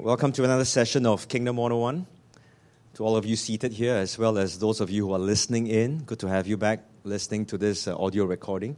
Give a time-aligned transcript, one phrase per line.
[0.00, 2.06] Welcome to another session of Kingdom 101.
[2.94, 5.66] To all of you seated here, as well as those of you who are listening
[5.66, 8.76] in, good to have you back listening to this uh, audio recording.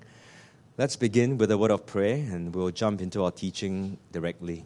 [0.79, 4.64] Let's begin with a word of prayer and we'll jump into our teaching directly.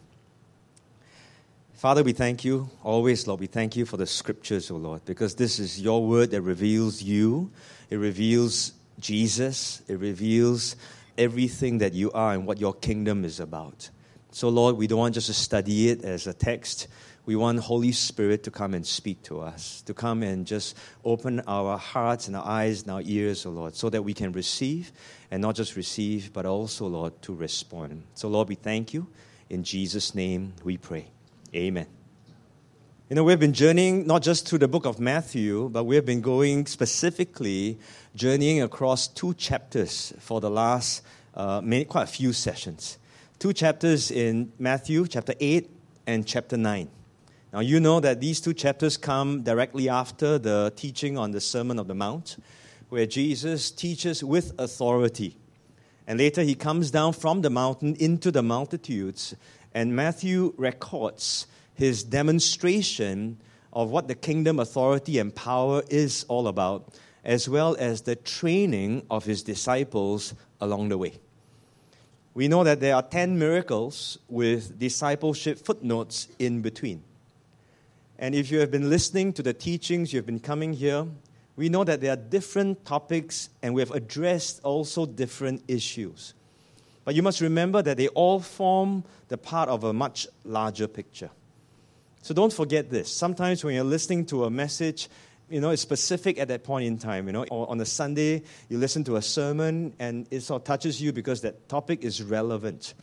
[1.73, 3.41] Father, we thank you always, Lord.
[3.41, 6.41] We thank you for the scriptures, O oh Lord, because this is your word that
[6.41, 7.51] reveals you,
[7.89, 10.77] it reveals Jesus, it reveals
[11.17, 13.89] everything that you are and what your kingdom is about.
[14.35, 16.89] So, Lord, we don't want just to study it as a text.
[17.25, 21.39] We want Holy Spirit to come and speak to us, to come and just open
[21.47, 24.33] our hearts and our eyes and our ears, O oh Lord, so that we can
[24.33, 24.91] receive
[25.31, 28.03] and not just receive, but also, Lord, to respond.
[28.13, 29.07] So, Lord, we thank you.
[29.49, 31.05] In Jesus' name we pray.
[31.55, 31.87] Amen.
[33.09, 36.19] You know, we've been journeying not just through the book of Matthew, but we've been
[36.19, 37.79] going specifically
[38.17, 41.03] journeying across two chapters for the last
[41.35, 42.97] uh, many, quite a few sessions
[43.39, 45.69] two chapters in Matthew, chapter 8
[46.07, 46.89] and chapter 9.
[47.51, 51.79] Now, you know that these two chapters come directly after the teaching on the Sermon
[51.79, 52.37] of the Mount,
[52.89, 55.37] where Jesus teaches with authority.
[56.07, 59.35] And later he comes down from the mountain into the multitudes,
[59.73, 63.37] and Matthew records his demonstration
[63.73, 66.93] of what the kingdom authority and power is all about,
[67.25, 71.19] as well as the training of his disciples along the way
[72.35, 77.01] we know that there are 10 miracles with discipleship footnotes in between.
[78.19, 81.07] And if you have been listening to the teachings, you've been coming here,
[81.55, 86.33] we know that there are different topics and we have addressed also different issues.
[87.05, 91.29] But you must remember that they all form the part of a much larger picture.
[92.21, 93.09] So don't forget this.
[93.09, 95.07] Sometimes when you're listening to a message,
[95.49, 97.27] you know, it's specific at that point in time.
[97.27, 100.65] You know, or on a Sunday, you listen to a sermon and it sort of
[100.65, 102.93] touches you because that topic is relevant.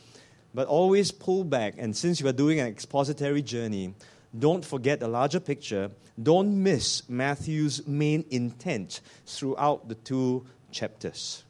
[0.55, 3.95] But always pull back, and since you are doing an expository journey,
[4.39, 5.91] don't forget the larger picture.
[6.23, 11.45] Don't miss Matthew's main intent throughout the two chapters.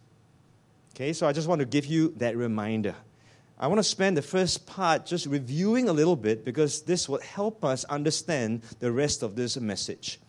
[0.94, 2.94] Okay, so I just want to give you that reminder.
[3.58, 7.20] I want to spend the first part just reviewing a little bit because this will
[7.20, 10.20] help us understand the rest of this message.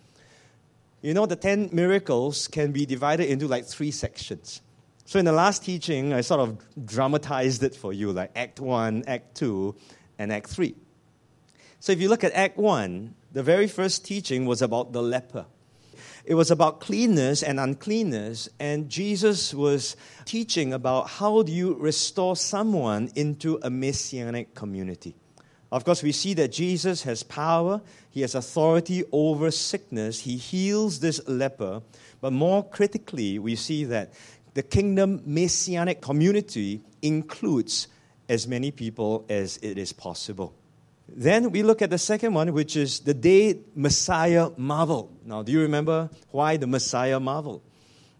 [1.03, 4.61] You know, the 10 miracles can be divided into like three sections.
[5.03, 9.03] So in the last teaching, I sort of dramatized it for you, like Act 1,
[9.05, 9.75] Act 2,
[10.17, 10.73] and Act 3.
[11.81, 15.45] So if you look at Act 1, the very first teaching was about the leper.
[16.23, 22.37] It was about cleanness and uncleanness, and Jesus was teaching about how do you restore
[22.37, 25.17] someone into a messianic community.
[25.73, 30.99] Of course, we see that Jesus has power, he has authority over sickness, he heals
[30.99, 31.81] this leper.
[32.21, 34.13] But more critically, we see that
[34.53, 37.87] the kingdom messianic community includes
[38.29, 40.53] as many people as it is possible.
[41.09, 45.25] Then we look at the second one, which is the day Messiah marveled.
[45.25, 47.63] Now, do you remember why the Messiah marveled?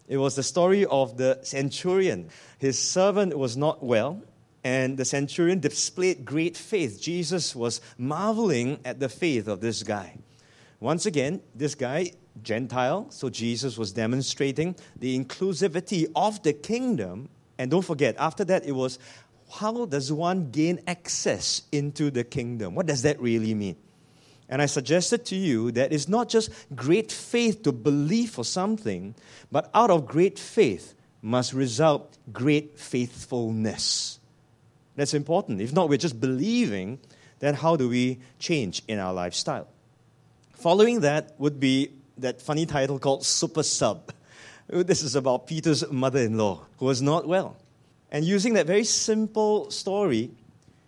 [0.07, 2.29] It was the story of the centurion.
[2.57, 4.23] His servant was not well,
[4.63, 7.01] and the centurion displayed great faith.
[7.01, 10.17] Jesus was marveling at the faith of this guy.
[10.79, 17.29] Once again, this guy, Gentile, so Jesus was demonstrating the inclusivity of the kingdom.
[17.57, 18.99] And don't forget, after that, it was
[19.51, 22.75] how does one gain access into the kingdom?
[22.75, 23.75] What does that really mean?
[24.49, 29.15] And I suggested to you that it's not just great faith to believe for something,
[29.51, 34.19] but out of great faith must result great faithfulness.
[34.95, 35.61] That's important.
[35.61, 36.99] If not, we're just believing,
[37.39, 39.67] then how do we change in our lifestyle?
[40.53, 44.11] Following that would be that funny title called Super Sub.
[44.69, 47.57] This is about Peter's mother in law who was not well.
[48.09, 50.31] And using that very simple story,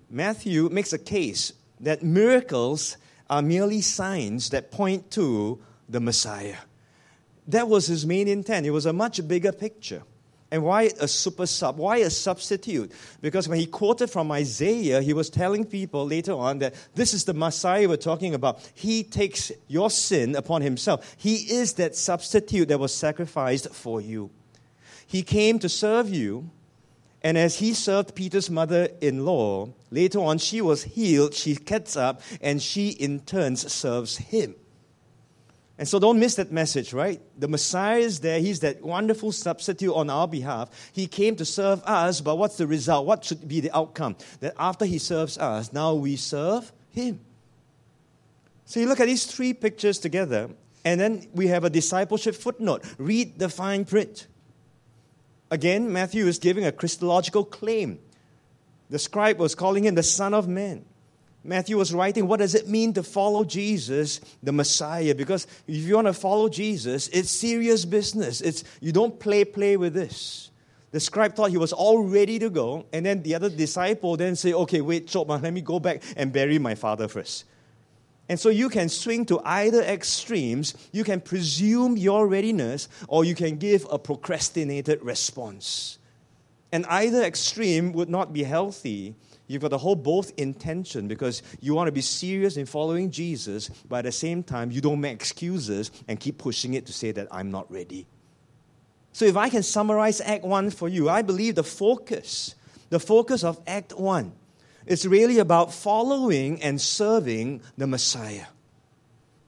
[0.10, 1.52] Matthew makes a case
[1.82, 2.96] that miracles
[3.30, 6.58] are merely signs that point to the Messiah.
[7.48, 8.66] That was his main intent.
[8.66, 10.04] It was a much bigger picture.
[10.56, 11.76] And why a super sub?
[11.76, 12.90] Why a substitute?
[13.20, 17.26] Because when he quoted from Isaiah, he was telling people later on that this is
[17.26, 18.62] the Messiah we're talking about.
[18.74, 21.14] He takes your sin upon himself.
[21.18, 24.30] He is that substitute that was sacrificed for you.
[25.06, 26.50] He came to serve you,
[27.22, 31.98] and as he served Peter's mother in law, later on she was healed, she gets
[31.98, 34.56] up, and she in turn serves him.
[35.78, 37.22] And so don't miss that message, right?
[37.38, 38.40] The Messiah is there.
[38.40, 40.70] He's that wonderful substitute on our behalf.
[40.94, 43.06] He came to serve us, but what's the result?
[43.06, 44.16] What should be the outcome?
[44.40, 47.20] That after he serves us, now we serve him.
[48.66, 50.50] So you look at these three pictures together,
[50.86, 52.84] and then we have a discipleship footnote.
[52.98, 54.28] Read the fine print.
[55.52, 58.00] Again, Matthew is giving a Christological claim.
[58.90, 60.86] The scribe was calling him the Son of Man.
[61.46, 65.14] Matthew was writing, what does it mean to follow Jesus, the Messiah?
[65.14, 68.42] Because if you want to follow Jesus, it's serious business.
[68.42, 70.50] It's you don't play play with this.
[70.92, 74.36] The scribe thought he was all ready to go, and then the other disciple then
[74.36, 77.46] say, "Okay, wait, Chop, let me go back and bury my father first.
[78.28, 80.74] And so you can swing to either extremes.
[80.92, 86.00] You can presume your readiness, or you can give a procrastinated response.
[86.72, 89.16] And either extreme would not be healthy
[89.48, 93.70] You've got to hold both intention because you want to be serious in following Jesus,
[93.88, 97.12] but at the same time, you don't make excuses and keep pushing it to say
[97.12, 98.08] that I'm not ready.
[99.14, 102.56] So, if I can summarize Act 1 for you, I believe the focus,
[102.90, 104.32] the focus of Act 1
[104.88, 108.46] is really about following and serving the Messiah.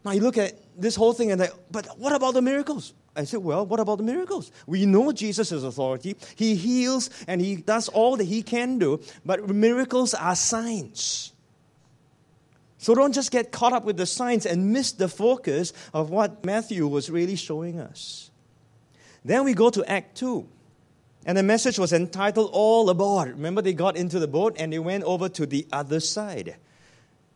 [0.06, 2.94] Now, you look at this whole thing and like, but what about the miracles?
[3.18, 4.52] I said, Well, what about the miracles?
[4.68, 6.16] We know Jesus authority.
[6.36, 11.34] He heals and he does all that he can do, but miracles are signs.
[12.78, 16.46] So don't just get caught up with the signs and miss the focus of what
[16.46, 18.30] Matthew was really showing us.
[19.26, 20.48] Then we go to Act 2.
[21.26, 23.32] And the message was entitled All Aboard.
[23.32, 26.56] Remember, they got into the boat and they went over to the other side.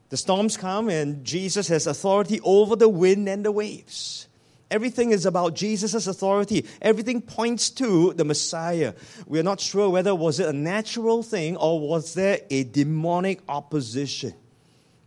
[0.09, 4.27] The storms come and Jesus has authority over the wind and the waves.
[4.71, 6.65] Everything is about Jesus' authority.
[6.81, 8.93] Everything points to the Messiah.
[9.27, 14.33] We're not sure whether was it a natural thing or was there a demonic opposition.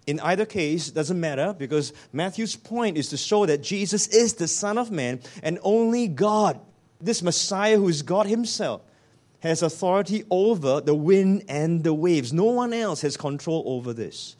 [0.07, 4.35] In either case, it doesn't matter because Matthew's point is to show that Jesus is
[4.35, 6.61] the Son of Man and only God,
[7.01, 8.83] this Messiah who is God Himself,
[9.41, 12.35] has authority over the wind and the waves.
[12.35, 14.37] No one else has control over this.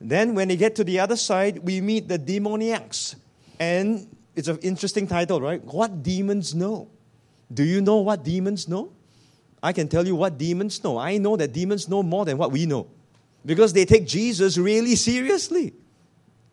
[0.00, 3.16] Then, when they get to the other side, we meet the demoniacs.
[3.58, 4.06] And
[4.36, 5.62] it's an interesting title, right?
[5.64, 6.88] What demons know?
[7.52, 8.92] Do you know what demons know?
[9.62, 10.98] I can tell you what demons know.
[10.98, 12.86] I know that demons know more than what we know
[13.44, 15.74] because they take Jesus really seriously.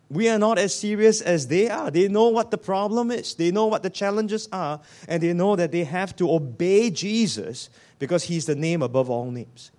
[0.10, 1.92] We are not as serious as they are.
[1.92, 5.56] They know what the problem is, they know what the challenges are, and they know
[5.58, 7.70] that they have to obey Jesus
[8.00, 9.72] because he's the name above all names.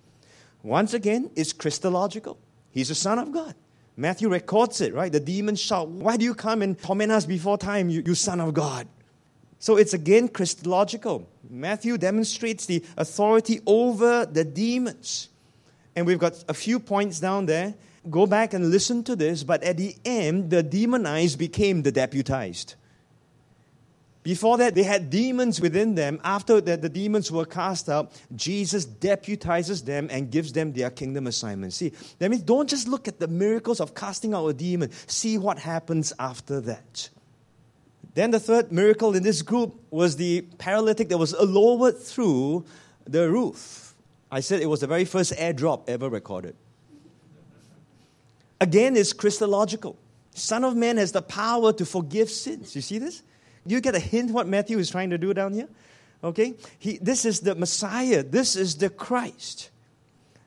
[0.61, 2.37] Once again, it's Christological.
[2.71, 3.55] He's the Son of God.
[3.99, 5.11] Matthew records it, right?
[5.11, 8.39] The demons shout, Why do you come and torment us before time, you, you son
[8.39, 8.87] of God?
[9.59, 11.27] So it's again Christological.
[11.49, 15.27] Matthew demonstrates the authority over the demons.
[15.97, 17.75] And we've got a few points down there.
[18.09, 22.75] Go back and listen to this, but at the end, the demonized became the deputized.
[24.21, 26.19] Before that, they had demons within them.
[26.23, 31.25] After that, the demons were cast out, Jesus deputizes them and gives them their kingdom
[31.27, 31.73] assignment.
[31.73, 35.37] See, that means don't just look at the miracles of casting out a demon, see
[35.37, 37.09] what happens after that.
[38.13, 42.65] Then the third miracle in this group was the paralytic that was lowered through
[43.05, 43.95] the roof.
[44.31, 46.55] I said it was the very first airdrop ever recorded.
[48.59, 49.97] Again, it's Christological.
[50.33, 52.75] Son of Man has the power to forgive sins.
[52.75, 53.23] You see this?
[53.75, 55.67] You get a hint what Matthew is trying to do down here?
[56.23, 56.55] Okay?
[56.79, 58.23] He, this is the Messiah.
[58.23, 59.69] This is the Christ.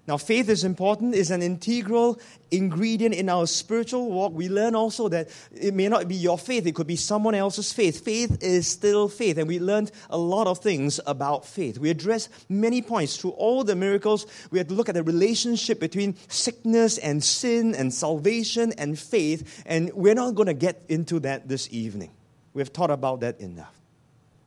[0.08, 2.18] Now, faith is important, is an integral
[2.50, 4.32] ingredient in our spiritual walk.
[4.32, 7.72] We learn also that it may not be your faith, it could be someone else's
[7.72, 8.04] faith.
[8.04, 11.78] Faith is still faith, and we learned a lot of things about faith.
[11.78, 14.26] We addressed many points through all the miracles.
[14.50, 19.62] We had to look at the relationship between sickness and sin and salvation and faith,
[19.66, 22.10] and we're not going to get into that this evening.
[22.54, 23.78] We've thought about that enough.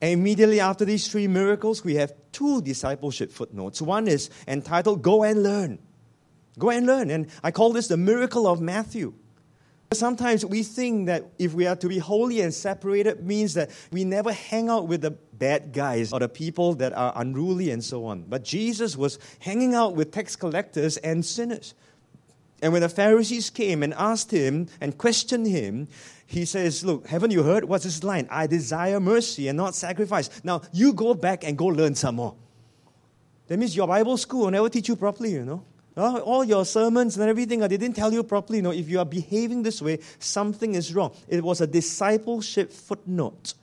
[0.01, 3.81] And immediately after these three miracles, we have two discipleship footnotes.
[3.81, 5.79] One is entitled Go and Learn.
[6.57, 7.09] Go and learn.
[7.09, 9.13] And I call this the miracle of Matthew.
[9.93, 14.03] Sometimes we think that if we are to be holy and separated means that we
[14.03, 18.05] never hang out with the bad guys or the people that are unruly and so
[18.05, 18.23] on.
[18.23, 21.75] But Jesus was hanging out with tax collectors and sinners.
[22.61, 25.87] And when the Pharisees came and asked him and questioned him,
[26.25, 27.65] he says, Look, haven't you heard?
[27.65, 28.27] What's this line?
[28.31, 30.29] I desire mercy and not sacrifice.
[30.43, 32.35] Now, you go back and go learn some more.
[33.47, 35.63] That means your Bible school will never teach you properly, you know.
[35.97, 38.57] All your sermons and everything, uh, they didn't tell you properly.
[38.57, 41.13] You know, if you are behaving this way, something is wrong.
[41.27, 43.53] It was a discipleship footnote.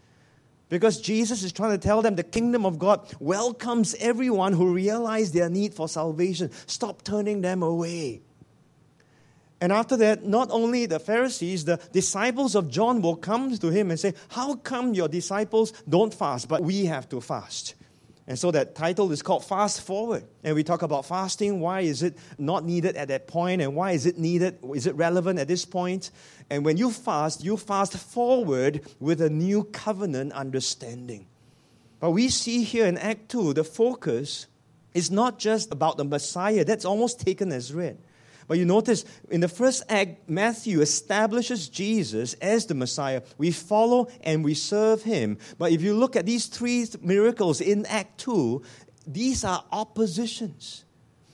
[0.70, 5.32] Because Jesus is trying to tell them the kingdom of God welcomes everyone who realize
[5.32, 6.50] their need for salvation.
[6.66, 8.22] Stop turning them away.
[9.62, 13.92] And after that, not only the Pharisees, the disciples of John will come to him
[13.92, 17.76] and say, How come your disciples don't fast, but we have to fast?
[18.26, 20.24] And so that title is called Fast Forward.
[20.42, 21.60] And we talk about fasting.
[21.60, 23.62] Why is it not needed at that point?
[23.62, 24.58] And why is it needed?
[24.74, 26.10] Is it relevant at this point?
[26.50, 31.26] And when you fast, you fast forward with a new covenant understanding.
[32.00, 34.48] But we see here in Act 2, the focus
[34.92, 37.98] is not just about the Messiah, that's almost taken as read.
[38.52, 43.22] But you notice in the first act, Matthew establishes Jesus as the Messiah.
[43.38, 45.38] We follow and we serve him.
[45.56, 48.62] But if you look at these three miracles in Act 2,
[49.06, 50.84] these are oppositions.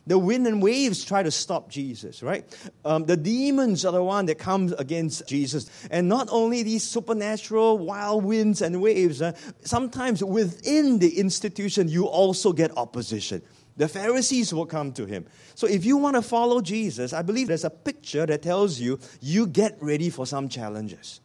[0.06, 2.44] The wind and waves try to stop Jesus, right?
[2.84, 5.68] Um, the demons are the one that comes against Jesus.
[5.90, 9.32] And not only these supernatural wild winds and waves, uh,
[9.62, 13.42] sometimes within the institution, you also get opposition.
[13.78, 15.24] The Pharisees will come to him.
[15.54, 18.98] So if you want to follow Jesus, I believe there's a picture that tells you
[19.20, 21.20] you get ready for some challenges.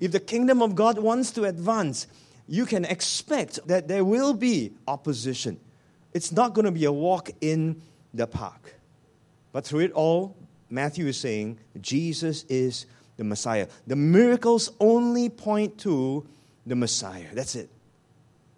[0.00, 2.08] If the kingdom of God wants to advance,
[2.48, 5.60] you can expect that there will be opposition.
[6.12, 7.80] It's not going to be a walk in
[8.12, 8.74] the park.
[9.52, 10.36] But through it all,
[10.68, 13.68] Matthew is saying Jesus is the Messiah.
[13.86, 16.26] The miracles only point to
[16.66, 17.28] the Messiah.
[17.32, 17.70] That's it.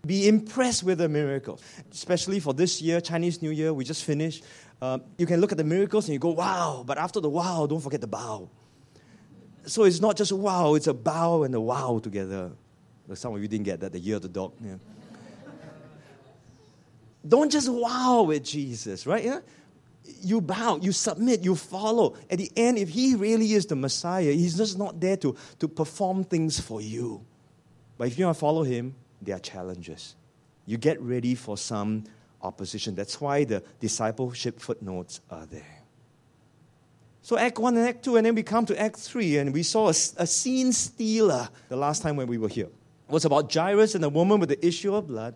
[0.06, 4.44] Be impressed with the miracles, especially for this year, Chinese New Year, we just finished.
[4.82, 7.66] Uh, you can look at the miracles and you go, wow, but after the wow,
[7.66, 8.50] don't forget the bow.
[9.66, 12.52] So it's not just wow, it's a bow and a wow together.
[13.14, 14.52] Some of you didn't get that, the year of the dog.
[14.60, 14.76] Yeah
[17.26, 19.24] don't just wow with Jesus, right?
[19.24, 19.40] Yeah?
[20.20, 22.16] You bow, you submit, you follow.
[22.30, 25.68] At the end, if He really is the Messiah, He's just not there to, to
[25.68, 27.24] perform things for you.
[27.96, 30.16] But if you want to follow Him, there are challenges.
[30.66, 32.04] You get ready for some
[32.42, 32.94] opposition.
[32.94, 35.82] That's why the discipleship footnotes are there.
[37.22, 39.62] So, Act 1 and Act 2, and then we come to Act 3, and we
[39.62, 42.66] saw a, a scene stealer the last time when we were here.
[42.66, 45.34] It was about Jairus and the woman with the issue of blood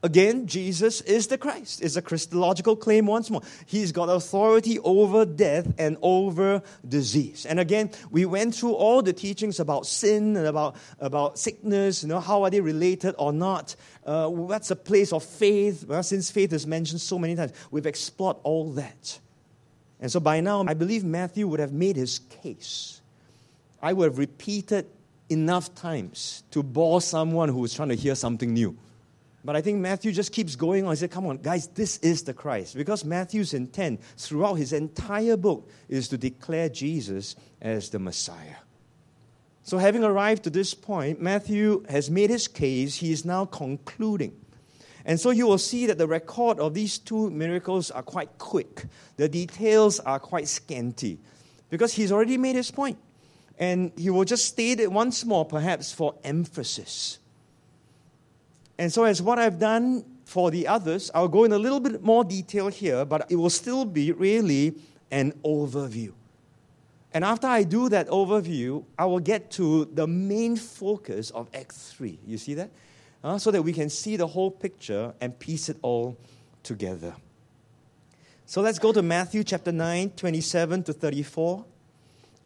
[0.00, 1.82] Again, Jesus is the Christ.
[1.82, 3.42] It's a Christological claim once more.
[3.66, 7.44] He's got authority over death and over disease.
[7.44, 12.08] And again, we went through all the teachings about sin and about, about sickness, you
[12.08, 13.74] know, how are they related or not.
[14.06, 15.84] Uh, what's a place of faith?
[15.84, 19.18] Well, since faith is mentioned so many times, we've explored all that.
[20.00, 23.00] And so by now, I believe Matthew would have made his case.
[23.82, 24.86] I would have repeated
[25.28, 28.78] enough times to bore someone who was trying to hear something new.
[29.48, 30.90] But I think Matthew just keeps going on.
[30.90, 32.76] He said, Come on, guys, this is the Christ.
[32.76, 38.56] Because Matthew's intent throughout his entire book is to declare Jesus as the Messiah.
[39.62, 42.96] So, having arrived to this point, Matthew has made his case.
[42.96, 44.38] He is now concluding.
[45.06, 48.84] And so you will see that the record of these two miracles are quite quick.
[49.16, 51.20] The details are quite scanty
[51.70, 52.98] because he's already made his point.
[53.58, 57.18] And he will just state it once more, perhaps for emphasis.
[58.78, 62.02] And so, as what I've done for the others, I'll go in a little bit
[62.02, 64.74] more detail here, but it will still be really
[65.10, 66.12] an overview.
[67.12, 71.72] And after I do that overview, I will get to the main focus of Act
[71.72, 72.18] 3.
[72.26, 72.70] You see that?
[73.24, 76.16] Uh, so that we can see the whole picture and piece it all
[76.62, 77.16] together.
[78.46, 81.64] So let's go to Matthew chapter 9, 27 to 34.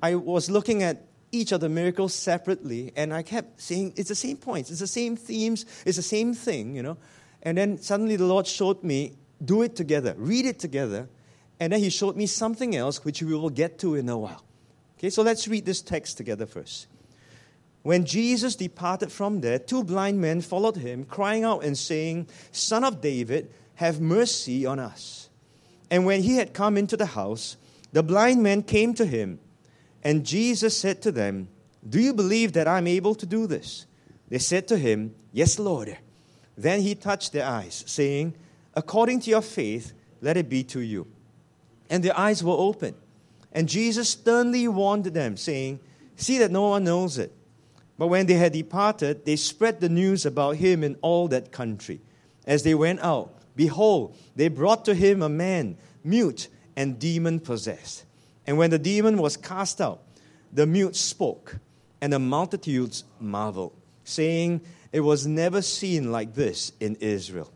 [0.02, 4.14] I was looking at each of the miracles separately, and I kept saying, it's the
[4.14, 6.98] same points, it's the same themes, it's the same thing, you know.
[7.42, 11.08] And then suddenly the Lord showed me, do it together, read it together,
[11.58, 14.44] and then He showed me something else, which we will get to in a while.
[14.98, 16.86] Okay, so let's read this text together first.
[17.82, 22.84] When Jesus departed from there, two blind men followed him, crying out and saying, Son
[22.84, 25.28] of David, have mercy on us.
[25.90, 27.56] And when he had come into the house,
[27.92, 29.40] the blind men came to him.
[30.02, 31.48] And Jesus said to them,
[31.88, 33.86] Do you believe that I'm able to do this?
[34.28, 35.96] They said to him, Yes, Lord.
[36.56, 38.34] Then he touched their eyes, saying,
[38.74, 41.06] According to your faith, let it be to you.
[41.90, 42.96] And their eyes were opened.
[43.52, 45.80] And Jesus sternly warned them, saying,
[46.16, 47.32] See that no one knows it.
[47.98, 52.00] But when they had departed, they spread the news about him in all that country.
[52.46, 58.04] As they went out, behold, they brought to him a man, mute and demon possessed.
[58.46, 60.02] And when the demon was cast out,
[60.52, 61.58] the mute spoke,
[62.00, 63.72] and the multitudes marveled,
[64.04, 64.60] saying,
[64.92, 67.52] It was never seen like this in Israel.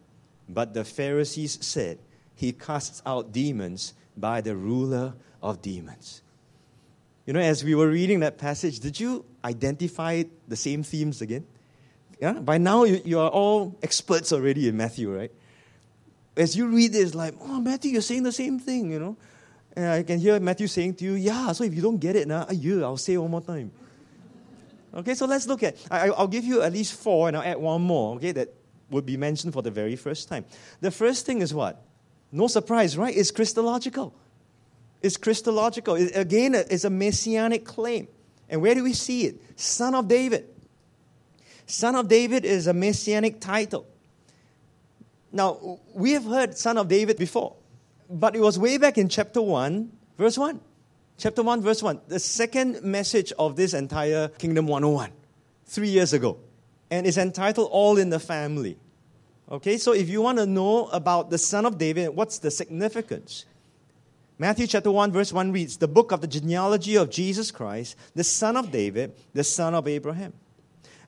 [0.48, 1.98] But the Pharisees said,
[2.34, 6.22] He casts out demons by the ruler of demons.
[7.26, 11.44] You know, as we were reading that passage, did you identify the same themes again?
[12.20, 12.34] Yeah?
[12.34, 15.32] By now, you, you are all experts already in Matthew, right?
[16.36, 19.16] As you read this, like, oh, Matthew, you're saying the same thing, you know.
[19.76, 22.30] And I can hear Matthew saying to you, yeah, so if you don't get it
[22.32, 23.70] ah, you, I'll say one more time.
[24.94, 27.58] Okay, so let's look at, I, I'll give you at least four and I'll add
[27.58, 28.54] one more, okay, that
[28.90, 30.46] would be mentioned for the very first time.
[30.80, 31.82] The first thing is what?
[32.32, 33.14] No surprise, right?
[33.14, 34.14] It's Christological.
[35.02, 35.96] It's Christological.
[35.96, 38.08] It, again, it's a messianic claim.
[38.48, 39.60] And where do we see it?
[39.60, 40.46] Son of David.
[41.66, 43.86] Son of David is a messianic title.
[45.32, 47.56] Now, we have heard Son of David before.
[48.08, 50.60] But it was way back in chapter 1 verse 1.
[51.18, 52.00] Chapter 1, verse 1.
[52.08, 55.10] The second message of this entire Kingdom 101,
[55.64, 56.38] three years ago.
[56.90, 58.76] And it's entitled All in the Family.
[59.50, 63.46] Okay, so if you want to know about the son of David, what's the significance?
[64.38, 68.24] Matthew chapter 1, verse 1 reads The book of the genealogy of Jesus Christ, the
[68.24, 70.34] son of David, the son of Abraham.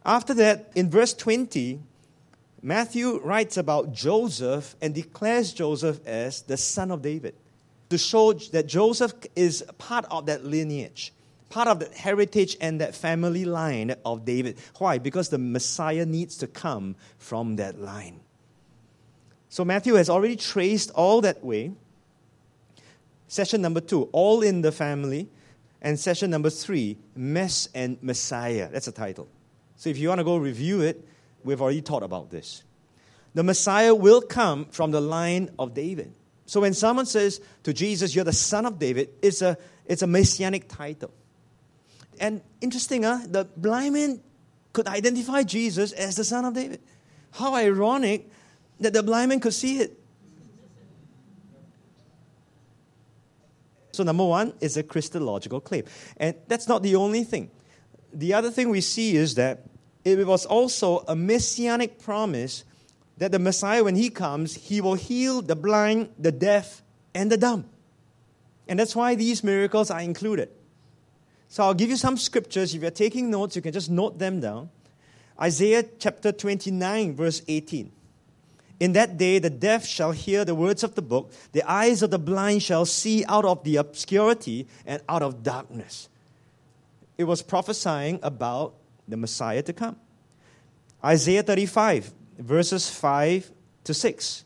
[0.06, 1.80] After that, in verse 20,
[2.62, 7.34] Matthew writes about Joseph and declares Joseph as the son of David
[7.90, 11.12] to show that Joseph is part of that lineage,
[11.50, 14.58] part of that heritage and that family line of David.
[14.78, 14.98] Why?
[14.98, 18.20] Because the Messiah needs to come from that line.
[19.48, 21.72] So Matthew has already traced all that way.
[23.28, 25.28] Session number two, all in the family.
[25.80, 28.68] And session number three, Mess and Messiah.
[28.70, 29.28] That's a title.
[29.76, 31.06] So if you want to go review it,
[31.44, 32.62] we've already taught about this.
[33.34, 36.12] The Messiah will come from the line of David.
[36.46, 40.06] So when someone says to Jesus, You're the son of David, it's a, it's a
[40.06, 41.12] messianic title.
[42.20, 43.20] And interesting, huh?
[43.26, 44.20] the blind man
[44.72, 46.80] could identify Jesus as the son of David.
[47.32, 48.30] How ironic
[48.80, 49.98] that the blind man could see it.
[53.92, 55.84] So, number one is a Christological claim.
[56.16, 57.50] And that's not the only thing.
[58.12, 59.67] The other thing we see is that
[60.04, 62.64] it was also a messianic promise
[63.18, 66.82] that the Messiah, when he comes, he will heal the blind, the deaf,
[67.14, 67.64] and the dumb.
[68.68, 70.50] And that's why these miracles are included.
[71.48, 72.74] So I'll give you some scriptures.
[72.74, 74.70] If you're taking notes, you can just note them down.
[75.40, 77.92] Isaiah chapter 29, verse 18.
[78.80, 82.10] In that day, the deaf shall hear the words of the book, the eyes of
[82.10, 86.08] the blind shall see out of the obscurity and out of darkness.
[87.16, 88.74] It was prophesying about
[89.08, 89.96] the Messiah to come.
[91.04, 93.50] Isaiah 35, verses 5
[93.84, 94.44] to 6.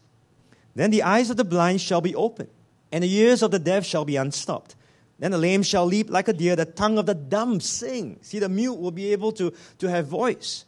[0.74, 2.50] Then the eyes of the blind shall be opened,
[2.90, 4.76] and the ears of the deaf shall be unstopped.
[5.18, 8.18] Then the lame shall leap like a deer, the tongue of the dumb sing.
[8.22, 10.64] See, the mute will be able to, to have voice.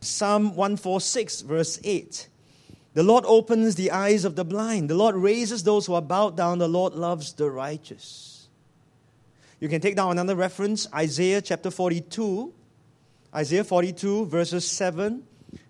[0.00, 2.28] Psalm 146, verse 8.
[2.92, 4.90] The Lord opens the eyes of the blind.
[4.90, 6.58] The Lord raises those who are bowed down.
[6.58, 8.48] The Lord loves the righteous.
[9.60, 12.52] You can take down another reference Isaiah chapter 42.
[13.34, 15.24] Isaiah 42, verses 7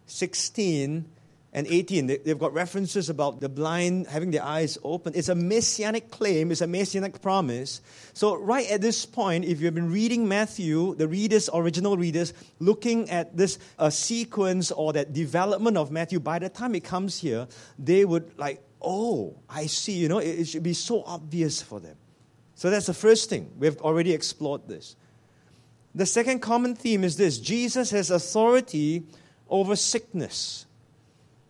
[0.07, 1.05] 16
[1.53, 5.13] and 18, they've got references about the blind having their eyes open.
[5.17, 7.81] It's a messianic claim, it's a messianic promise.
[8.13, 13.11] So, right at this point, if you've been reading Matthew, the readers, original readers, looking
[13.11, 17.49] at this uh, sequence or that development of Matthew, by the time it comes here,
[17.79, 21.81] they would like, oh, I see, you know, it, it should be so obvious for
[21.81, 21.97] them.
[22.55, 23.51] So, that's the first thing.
[23.59, 24.95] We've already explored this.
[25.95, 29.05] The second common theme is this Jesus has authority
[29.49, 30.67] over sickness.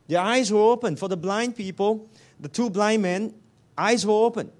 [0.08, 0.96] Their eyes were open.
[0.96, 2.08] For the blind people,
[2.40, 3.34] the two blind men,
[3.76, 4.50] eyes were open.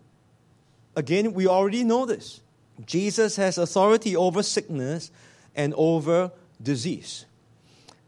[0.95, 2.41] Again, we already know this.
[2.87, 5.11] Jesus has authority over sickness
[5.55, 6.31] and over
[6.63, 7.27] disease.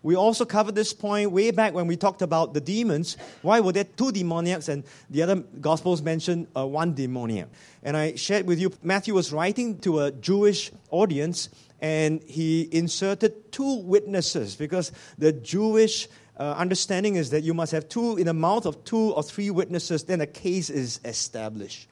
[0.03, 3.17] We also covered this point way back when we talked about the demons.
[3.43, 7.49] Why were there two demoniacs and the other Gospels mention uh, one demoniac?
[7.85, 11.49] And I shared with you, Matthew was writing to a Jewish audience
[11.81, 17.89] and he inserted two witnesses because the Jewish uh, understanding is that you must have
[17.89, 21.89] two in the mouth of two or three witnesses, then a case is established.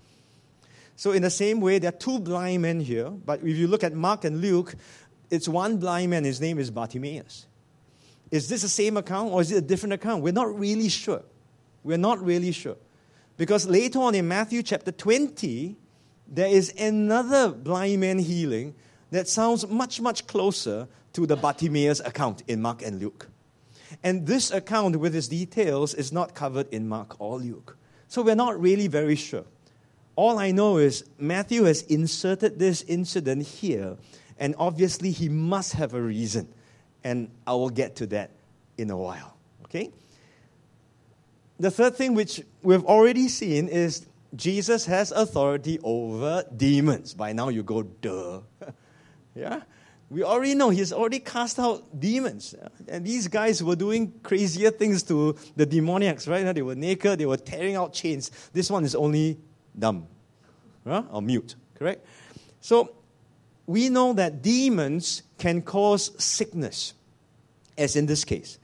[0.96, 3.84] So, in the same way, there are two blind men here, but if you look
[3.84, 4.74] at Mark and Luke,
[5.30, 7.46] it's one blind man, his name is Bartimaeus.
[8.30, 10.22] Is this the same account or is it a different account?
[10.22, 11.22] We're not really sure.
[11.82, 12.76] We're not really sure.
[13.36, 15.76] Because later on in Matthew chapter 20,
[16.28, 18.74] there is another blind man healing
[19.10, 23.28] that sounds much, much closer to the Bartimaeus account in Mark and Luke.
[24.02, 27.76] And this account with its details is not covered in Mark or Luke.
[28.06, 29.44] So we're not really very sure.
[30.16, 33.96] All I know is Matthew has inserted this incident here,
[34.38, 36.52] and obviously he must have a reason.
[37.04, 38.30] And I will get to that
[38.76, 39.36] in a while.
[39.64, 39.90] Okay?
[41.58, 47.14] The third thing which we've already seen is Jesus has authority over demons.
[47.14, 48.40] By now you go, duh.
[49.32, 49.62] Yeah?
[50.10, 52.56] We already know he's already cast out demons.
[52.88, 56.52] And these guys were doing crazier things to the demoniacs, right?
[56.52, 58.32] They were naked, they were tearing out chains.
[58.52, 59.38] This one is only
[59.78, 60.08] dumb
[60.84, 61.04] huh?
[61.10, 62.04] or mute, correct?
[62.60, 62.92] So
[63.70, 66.92] we know that demons can cause sickness,
[67.78, 68.58] as in this case.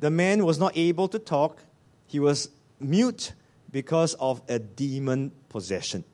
[0.00, 1.64] The man was not able to talk,
[2.06, 3.32] he was mute
[3.72, 6.04] because of a demon possession.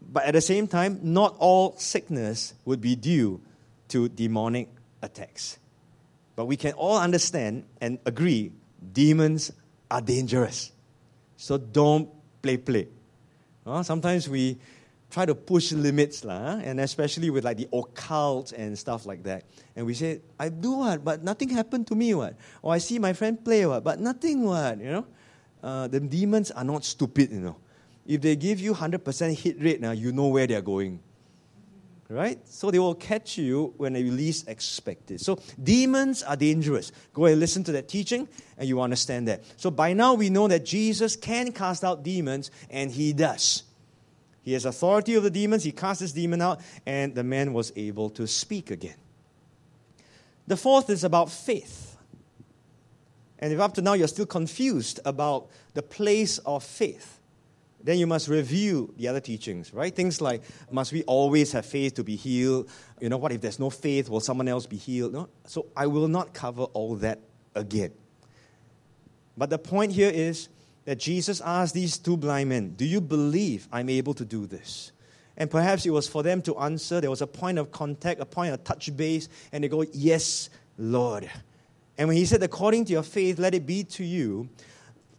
[0.00, 3.42] But at the same time, not all sickness would be due
[3.88, 4.70] to demonic
[5.02, 5.58] attacks.
[6.36, 8.52] But we can all understand and agree
[8.94, 9.52] demons
[9.90, 10.72] are dangerous.
[11.36, 12.08] So don't
[12.40, 12.88] play play.
[13.66, 14.56] Uh, sometimes we
[15.12, 19.44] try to push limits, lah, and especially with like the occult and stuff like that.
[19.76, 22.34] And we say, I do what, but nothing happened to me, what?
[22.62, 24.80] Or I see my friend play what, but nothing, what?
[24.80, 25.06] You know?
[25.62, 27.56] Uh, the demons are not stupid, you know.
[28.06, 30.98] If they give you 100% hit rate, now you know where they're going.
[32.08, 32.40] Right?
[32.48, 35.20] So they will catch you when they least expect it.
[35.20, 36.90] So demons are dangerous.
[37.14, 39.44] Go and listen to that teaching and you understand that.
[39.56, 43.62] So by now we know that Jesus can cast out demons and he does.
[44.42, 45.64] He has authority over the demons.
[45.64, 48.96] He cast this demon out and the man was able to speak again.
[50.46, 51.96] The fourth is about faith.
[53.38, 57.20] And if up to now you're still confused about the place of faith,
[57.82, 59.94] then you must review the other teachings, right?
[59.94, 62.68] Things like, must we always have faith to be healed?
[63.00, 64.08] You know, what if there's no faith?
[64.08, 65.12] Will someone else be healed?
[65.12, 65.28] No?
[65.46, 67.18] So I will not cover all that
[67.54, 67.92] again.
[69.36, 70.48] But the point here is
[70.84, 74.92] that Jesus asked these two blind men, Do you believe I'm able to do this?
[75.36, 77.00] And perhaps it was for them to answer.
[77.00, 80.50] There was a point of contact, a point of touch base, and they go, Yes,
[80.76, 81.30] Lord.
[81.96, 84.48] And when he said, According to your faith, let it be to you,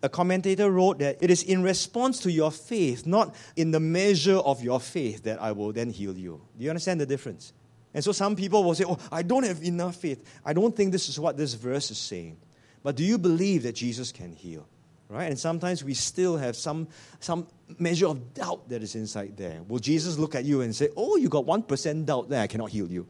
[0.02, 4.36] a commentator wrote that it is in response to your faith, not in the measure
[4.36, 6.42] of your faith, that I will then heal you.
[6.58, 7.54] Do you understand the difference?
[7.94, 10.24] And so some people will say, Oh, I don't have enough faith.
[10.46, 12.38] I don't think this is what this verse is saying.
[12.84, 14.68] But do you believe that Jesus can heal?
[15.14, 15.30] Right?
[15.30, 16.88] And sometimes we still have some,
[17.20, 17.46] some
[17.78, 19.62] measure of doubt that is inside there.
[19.68, 22.72] Will Jesus look at you and say, Oh, you got 1% doubt there, I cannot
[22.72, 23.06] heal you?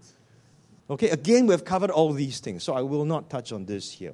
[0.90, 4.14] Okay, again, we've covered all these things, so I will not touch on this here.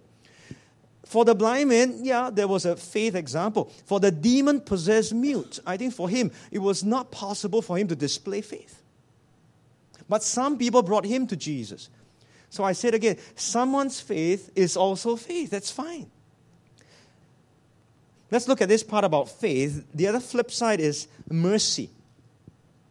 [1.03, 3.71] For the blind man, yeah, there was a faith example.
[3.87, 7.87] For the demon possessed mute, I think for him, it was not possible for him
[7.87, 8.83] to display faith.
[10.07, 11.89] But some people brought him to Jesus.
[12.51, 15.49] So I said again, someone's faith is also faith.
[15.49, 16.11] That's fine.
[18.31, 19.85] Let's look at this part about faith.
[19.93, 21.89] The other flip side is mercy.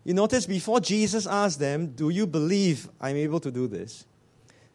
[0.04, 4.04] You notice before Jesus asked them, Do you believe I'm able to do this?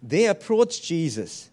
[0.02, 1.50] They approached Jesus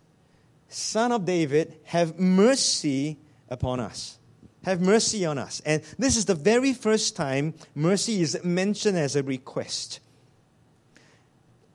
[0.70, 3.18] Son of David, have mercy
[3.48, 4.18] upon us.
[4.62, 5.60] Have mercy on us.
[5.66, 9.98] And this is the very first time mercy is mentioned as a request.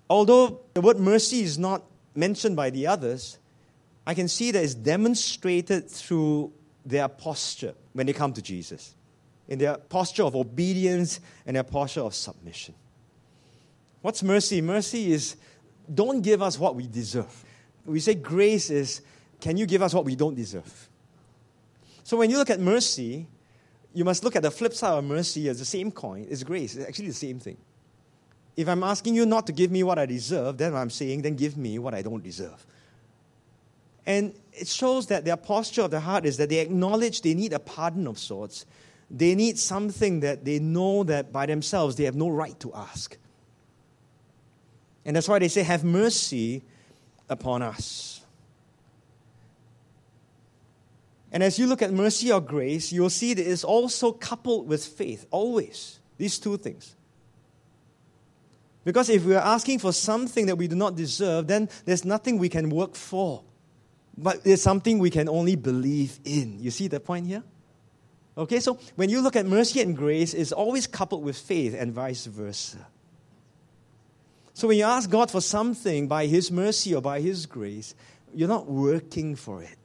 [0.10, 1.84] Although the word mercy is not
[2.16, 3.38] mentioned by the others,
[4.08, 6.54] I can see that it's demonstrated through
[6.86, 8.96] their posture when they come to Jesus,
[9.48, 12.76] in their posture of obedience and their posture of submission.
[14.02, 14.62] What's mercy?
[14.62, 15.36] Mercy is
[15.94, 17.46] don't give us what we deserve
[17.86, 19.02] we say grace is
[19.40, 20.90] can you give us what we don't deserve?
[22.04, 23.28] So when you look at mercy,
[23.94, 26.76] you must look at the flip side of mercy as the same coin, it's grace.
[26.76, 27.58] It's actually the same thing.
[28.56, 31.36] If I'm asking you not to give me what I deserve, then I'm saying, then
[31.36, 32.66] give me what I don't deserve.
[34.06, 37.54] And it shows that their posture of the heart is that they acknowledge they need
[37.54, 38.66] a pardon of sorts.
[39.10, 43.18] They need something that they know that by themselves they have no right to ask.
[45.06, 46.64] And that's why they say, Have mercy
[47.30, 48.22] upon us.
[51.32, 54.86] And as you look at mercy or grace, you'll see that it's also coupled with
[54.86, 56.00] faith, always.
[56.18, 56.96] These two things.
[58.86, 62.38] Because if we are asking for something that we do not deserve, then there's nothing
[62.38, 63.44] we can work for.
[64.18, 66.60] But it's something we can only believe in.
[66.60, 67.44] You see the point here?
[68.38, 71.94] Okay, so when you look at mercy and grace, it's always coupled with faith and
[71.94, 72.86] vice versa.
[74.54, 77.96] So when you ask God for something by His mercy or by His grace,
[78.34, 79.78] you're not working for it.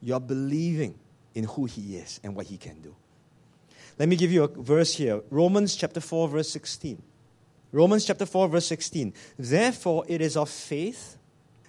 [0.00, 0.98] You're believing
[1.34, 2.94] in who He is and what He can do.
[3.98, 7.00] Let me give you a verse here Romans chapter 4, verse 16.
[7.70, 9.12] Romans chapter 4, verse 16.
[9.36, 11.16] Therefore, it is of faith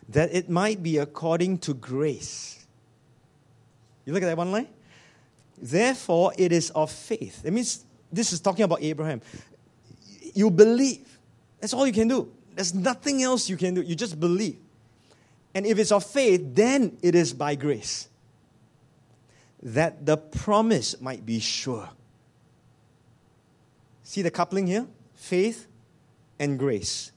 [0.09, 2.65] that it might be according to grace.
[4.05, 4.67] You look at that one line?
[5.57, 7.43] Therefore, it is of faith.
[7.43, 9.21] That means this is talking about Abraham.
[10.33, 11.17] You believe.
[11.59, 12.31] That's all you can do.
[12.53, 13.81] There's nothing else you can do.
[13.81, 14.57] You just believe.
[15.53, 18.09] And if it's of faith, then it is by grace.
[19.63, 21.89] That the promise might be sure.
[24.03, 24.85] See the coupling here?
[25.13, 25.67] Faith
[26.37, 27.11] and grace.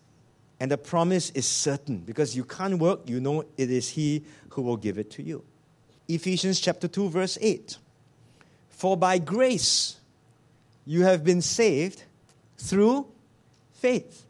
[0.60, 4.62] And the promise is certain because you can't work, you know it is He who
[4.62, 5.44] will give it to you.
[6.08, 7.78] Ephesians chapter 2, verse 8.
[8.70, 9.98] For by grace
[10.84, 12.04] you have been saved
[12.56, 13.06] through
[13.72, 14.24] faith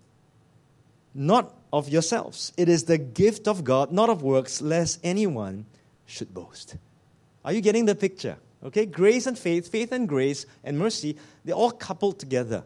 [1.18, 2.52] not of yourselves.
[2.56, 5.66] It is the gift of God, not of works, lest anyone
[6.06, 6.76] should boast.
[7.44, 8.36] Are you getting the picture?
[8.64, 12.64] Okay, grace and faith, faith and grace and mercy, they're all coupled together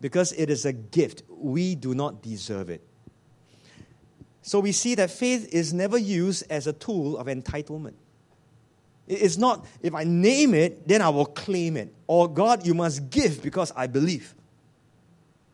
[0.00, 1.22] because it is a gift.
[1.28, 2.82] We do not deserve it.
[4.42, 7.94] So we see that faith is never used as a tool of entitlement.
[9.06, 11.92] It's not, if I name it, then I will claim it.
[12.06, 14.34] Or God, you must give because I believe.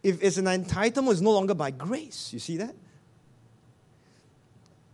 [0.03, 2.33] if it's an entitlement, it's no longer by grace.
[2.33, 2.75] You see that?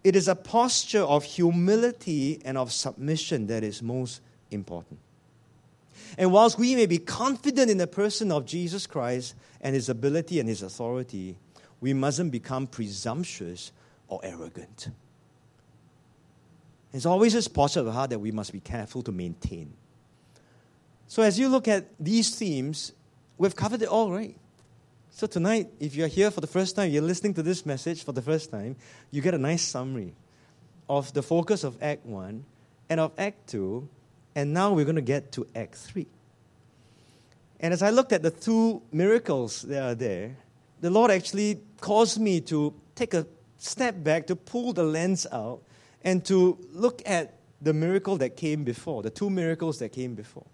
[0.03, 4.99] It is a posture of humility and of submission that is most important.
[6.19, 10.41] And whilst we may be confident in the person of Jesus Christ and his ability
[10.41, 11.37] and his authority,
[11.81, 13.73] we mustn't become presumptuous
[14.09, 14.89] or arrogant.
[16.93, 19.73] It's always this posture of the heart that we must be careful to maintain.
[21.09, 22.93] So, as you look at these themes,
[23.37, 24.37] we've covered it all, right?
[25.11, 28.13] So, tonight, if you're here for the first time, you're listening to this message for
[28.13, 28.77] the first time,
[29.11, 30.15] you get a nice summary
[30.89, 32.45] of the focus of Act 1
[32.89, 33.89] and of Act 2,
[34.37, 36.07] and now we're going to get to Act 3.
[37.61, 40.37] And as I looked at the two miracles that are there,
[40.81, 43.27] the Lord actually caused me to take a
[43.65, 45.63] step back, to pull the lens out,
[46.03, 50.47] and to look at the miracle that came before, the two miracles that came before.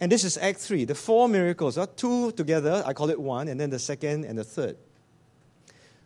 [0.00, 0.84] And this is Act 3.
[0.84, 4.38] The four miracles are two together, I call it one, and then the second and
[4.38, 4.76] the third.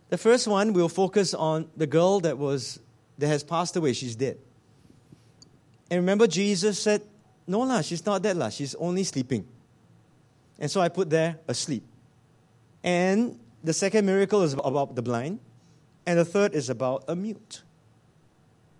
[0.09, 2.79] The first one will focus on the girl that was
[3.17, 3.93] that has passed away.
[3.93, 4.37] She's dead.
[5.89, 7.01] And remember, Jesus said,
[7.47, 8.49] No, lah, she's not dead, lah.
[8.49, 9.47] She's only sleeping.
[10.59, 11.83] And so I put there, asleep.
[12.83, 15.39] And the second miracle is about the blind.
[16.05, 17.63] And the third is about a mute.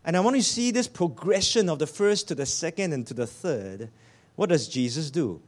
[0.05, 3.13] And I want to see this progression of the first to the second and to
[3.13, 3.89] the third.
[4.35, 5.41] What does Jesus do?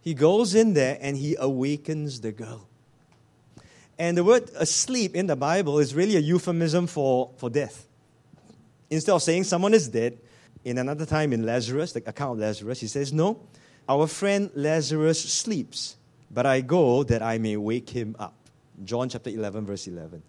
[0.00, 2.68] He goes in there and he awakens the girl.
[3.98, 7.88] And the word asleep in the Bible is really a euphemism for, for death.
[8.90, 10.18] Instead of saying someone is dead,
[10.64, 13.40] in another time in Lazarus, the account of Lazarus, he says, No,
[13.88, 15.96] our friend Lazarus sleeps,
[16.30, 18.34] but I go that I may wake him up.
[18.84, 20.22] John chapter 11, verse 11.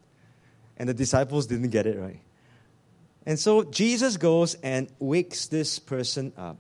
[0.78, 2.22] And the disciples didn't get it right.
[3.26, 6.58] And so Jesus goes and wakes this person up.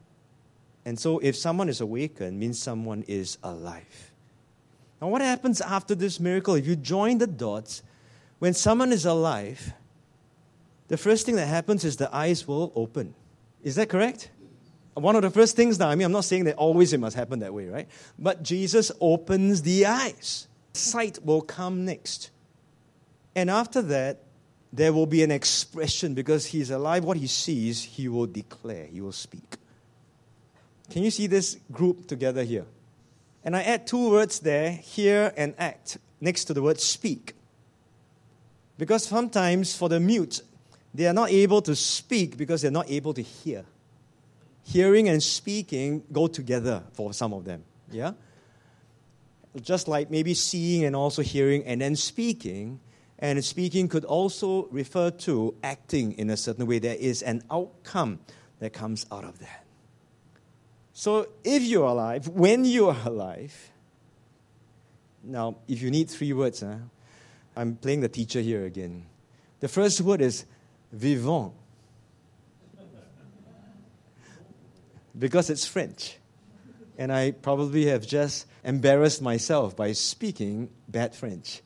[0.85, 4.11] And so if someone is awakened, means someone is alive.
[5.01, 6.55] Now, what happens after this miracle?
[6.55, 7.83] If you join the dots,
[8.39, 9.73] when someone is alive,
[10.87, 13.13] the first thing that happens is the eyes will open.
[13.63, 14.31] Is that correct?
[14.93, 17.15] One of the first things now, I mean, I'm not saying that always it must
[17.15, 17.87] happen that way, right?
[18.17, 20.47] But Jesus opens the eyes.
[20.73, 22.31] Sight will come next.
[23.37, 24.23] And after that,
[24.73, 27.03] there will be an expression because he's alive.
[27.03, 29.57] What he sees, he will declare, he will speak.
[30.89, 32.65] Can you see this group together here?
[33.43, 37.33] And I add two words there, hear and act, next to the word speak.
[38.75, 40.41] Because sometimes for the mute,
[40.95, 43.65] they are not able to speak because they're not able to hear.
[44.63, 47.63] Hearing and speaking go together for some of them.
[47.91, 48.13] Yeah?
[49.61, 52.79] Just like maybe seeing and also hearing and then speaking.
[53.19, 56.79] And speaking could also refer to acting in a certain way.
[56.79, 58.19] There is an outcome
[58.59, 59.65] that comes out of that.
[60.93, 63.71] So if you're alive, when you are alive,
[65.23, 66.75] now if you need three words, huh,
[67.55, 69.05] I'm playing the teacher here again.
[69.59, 70.45] The first word is
[70.91, 71.53] vivant.
[75.17, 76.17] because it's French.
[76.99, 81.61] And I probably have just embarrassed myself by speaking bad French.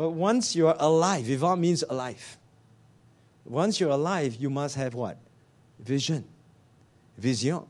[0.00, 2.38] But once you're alive, vivant means alive.
[3.44, 5.18] Once you're alive, you must have what?
[5.78, 6.24] Vision.
[7.18, 7.60] Vision.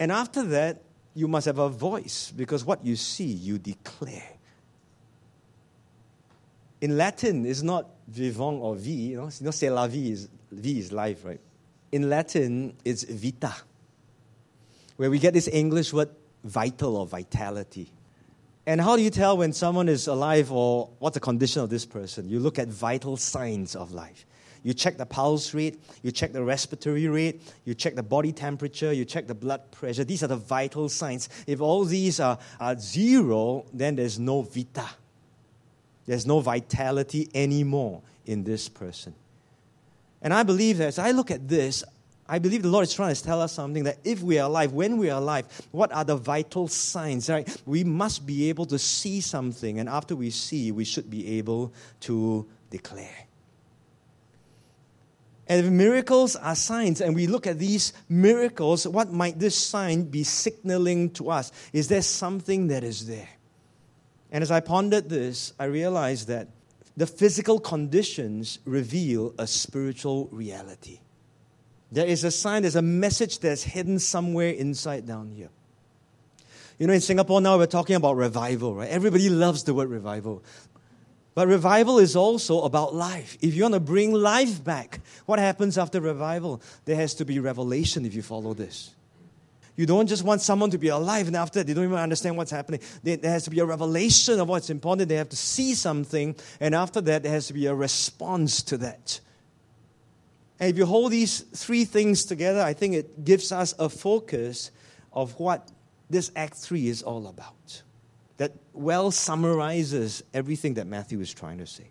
[0.00, 0.82] And after that,
[1.14, 4.32] you must have a voice because what you see, you declare.
[6.80, 10.28] In Latin, it's not vivant or vi, you know, you know, c'est la vie, is,
[10.50, 11.40] vie is life, right?
[11.92, 13.54] In Latin, it's vita,
[14.96, 16.10] where we get this English word
[16.42, 17.92] vital or vitality.
[18.66, 21.86] And how do you tell when someone is alive or what's the condition of this
[21.86, 22.28] person?
[22.28, 24.26] You look at vital signs of life.
[24.62, 28.92] You check the pulse rate, you check the respiratory rate, you check the body temperature,
[28.92, 30.04] you check the blood pressure.
[30.04, 31.30] These are the vital signs.
[31.46, 34.86] If all these are, are zero, then there's no vita.
[36.04, 39.14] There's no vitality anymore in this person.
[40.20, 41.82] And I believe that as I look at this,
[42.30, 44.72] I believe the Lord is trying to tell us something that if we are alive,
[44.72, 47.60] when we are alive, what are the vital signs, right?
[47.66, 51.74] We must be able to see something, and after we see, we should be able
[52.02, 53.26] to declare.
[55.48, 60.04] And if miracles are signs, and we look at these miracles, what might this sign
[60.04, 61.50] be signaling to us?
[61.72, 63.28] Is there something that is there?
[64.30, 66.46] And as I pondered this, I realized that
[66.96, 71.00] the physical conditions reveal a spiritual reality.
[71.92, 75.48] There is a sign, there's a message that's hidden somewhere inside down here.
[76.78, 78.88] You know, in Singapore now we're talking about revival, right?
[78.88, 80.42] Everybody loves the word revival.
[81.34, 83.36] But revival is also about life.
[83.40, 86.60] If you want to bring life back, what happens after revival?
[86.84, 88.94] There has to be revelation if you follow this.
[89.76, 92.36] You don't just want someone to be alive and after that they don't even understand
[92.36, 92.80] what's happening.
[93.02, 95.08] There has to be a revelation of what's important.
[95.08, 98.76] They have to see something, and after that, there has to be a response to
[98.78, 99.20] that.
[100.60, 104.70] And if you hold these three things together, I think it gives us a focus
[105.10, 105.70] of what
[106.10, 107.82] this Act 3 is all about.
[108.36, 111.88] That well summarizes everything that Matthew is trying to say.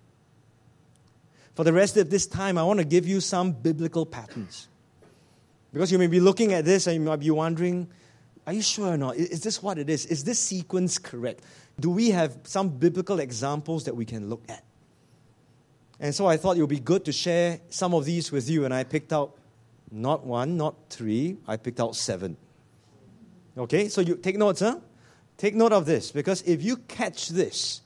[1.55, 4.67] For the rest of this time, I want to give you some biblical patterns.
[5.73, 7.89] Because you may be looking at this and you might be wondering,
[8.45, 9.15] are you sure or not?
[9.15, 10.05] Is this what it is?
[10.05, 11.43] Is this sequence correct?
[11.79, 14.63] Do we have some biblical examples that we can look at?
[15.99, 18.65] And so I thought it would be good to share some of these with you,
[18.65, 19.37] and I picked out
[19.91, 22.37] not one, not three, I picked out seven.
[23.57, 24.79] Okay, so you take notes, huh?
[25.37, 27.81] Take note of this, because if you catch this,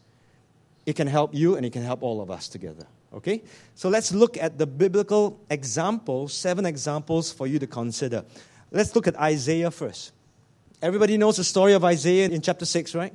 [0.86, 2.86] it can help you and it can help all of us together.
[3.14, 3.44] Okay?
[3.76, 8.26] So let's look at the biblical examples, seven examples for you to consider.
[8.72, 10.12] Let's look at Isaiah first.
[10.82, 13.14] Everybody knows the story of Isaiah in chapter 6, right?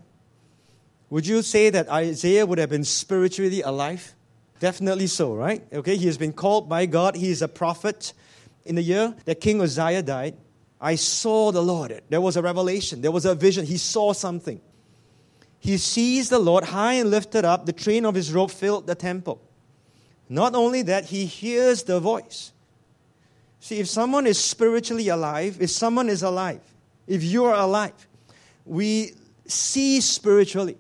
[1.11, 4.15] Would you say that Isaiah would have been spiritually alive?
[4.61, 5.63] Definitely so, right?
[5.73, 7.17] Okay, he has been called by God.
[7.17, 8.13] He is a prophet.
[8.65, 10.37] In the year that King Uzziah died,
[10.81, 12.03] I saw the Lord.
[12.09, 13.67] There was a revelation, there was a vision.
[13.67, 14.61] He saw something.
[15.61, 17.67] He sees the Lord high and lifted up.
[17.67, 19.41] The train of his robe filled the temple.
[20.29, 22.53] Not only that, he hears the voice.
[23.61, 26.61] See, if someone is spiritually alive, if someone is alive,
[27.07, 28.07] if you are alive,
[28.65, 29.15] we
[29.47, 30.77] see spiritually.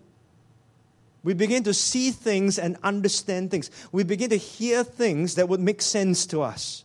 [1.24, 3.70] We begin to see things and understand things.
[3.92, 6.85] We begin to hear things that would make sense to us.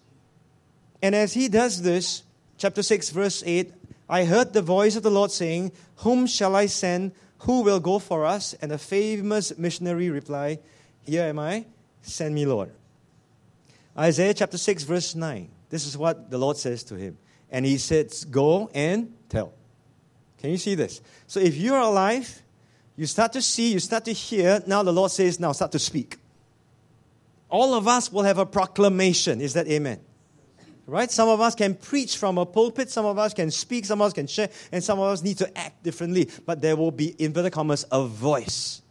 [1.02, 2.24] And as he does this,
[2.58, 3.74] chapter 6, verse 8,
[4.10, 7.14] I heard the voice of the Lord saying, Whom shall I send?
[7.40, 8.54] Who will go for us?
[8.56, 10.60] And a famous missionary replied,
[11.02, 11.66] Here am I,
[12.02, 12.72] send me, Lord.
[13.98, 15.50] Isaiah chapter 6, verse 9.
[15.70, 17.18] This is what the Lord says to him.
[17.52, 19.54] And he says, Go and tell.
[20.38, 21.02] Can you see this?
[21.28, 22.43] So if you're alive,
[22.96, 24.62] you start to see, you start to hear.
[24.68, 26.18] Now the Lord says, now start to speak.
[27.50, 29.42] All of us will have a proclamation.
[29.42, 30.00] Is that amen?
[30.86, 31.10] Right?
[31.10, 34.08] Some of us can preach from a pulpit, some of us can speak, some of
[34.08, 36.30] us can share, and some of us need to act differently.
[36.46, 38.82] But there will be, inverted commas, a voice.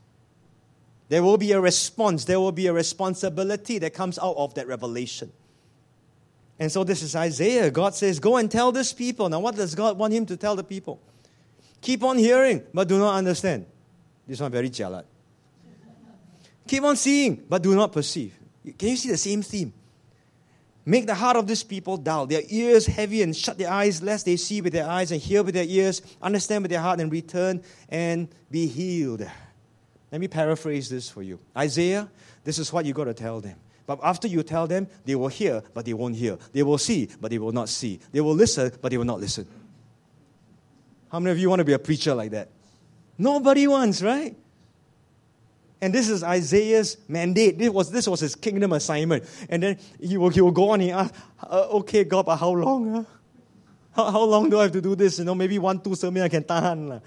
[1.09, 2.25] There will be a response.
[2.25, 5.31] There will be a responsibility that comes out of that revelation.
[6.59, 7.71] And so this is Isaiah.
[7.71, 9.29] God says, Go and tell this people.
[9.29, 11.01] Now, what does God want him to tell the people?
[11.83, 13.67] Keep on hearing, but do not understand.
[14.27, 15.05] This one very jalat.
[16.67, 18.39] Keep on seeing, but do not perceive.
[18.79, 19.73] Can you see the same theme?
[20.85, 24.27] Make the heart of these people dull, their ears heavy, and shut their eyes, lest
[24.27, 27.11] they see with their eyes and hear with their ears, understand with their heart, and
[27.11, 29.25] return and be healed.
[30.11, 31.39] Let me paraphrase this for you.
[31.57, 32.11] Isaiah,
[32.45, 33.57] this is what you got to tell them.
[33.87, 36.39] But after you tell them, they will hear, but they won't hear.
[36.53, 38.01] They will see, but they will not see.
[38.11, 39.47] They will listen, but they will not listen.
[41.11, 42.49] How many of you want to be a preacher like that?
[43.23, 44.35] Nobody wants, right?
[45.81, 47.57] And this is Isaiah's mandate.
[47.57, 49.25] This was, this was his kingdom assignment.
[49.49, 52.51] And then he will, he will go on and ask, uh, okay, God, but how
[52.51, 52.93] long?
[52.93, 53.05] Huh?
[53.93, 55.21] How, how long do I have to do this?
[55.21, 57.01] You know, maybe one, two sermons I can tahan.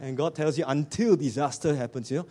[0.00, 2.26] And God tells you until disaster happens, you know.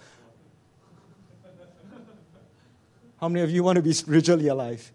[3.22, 4.92] How many of you want to be spiritually alive?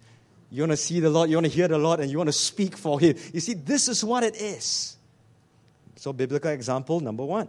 [0.51, 2.29] You want to see the Lord, you want to hear the Lord, and you want
[2.29, 3.17] to speak for Him.
[3.33, 4.97] You see, this is what it is.
[5.97, 7.49] So, biblical example number one.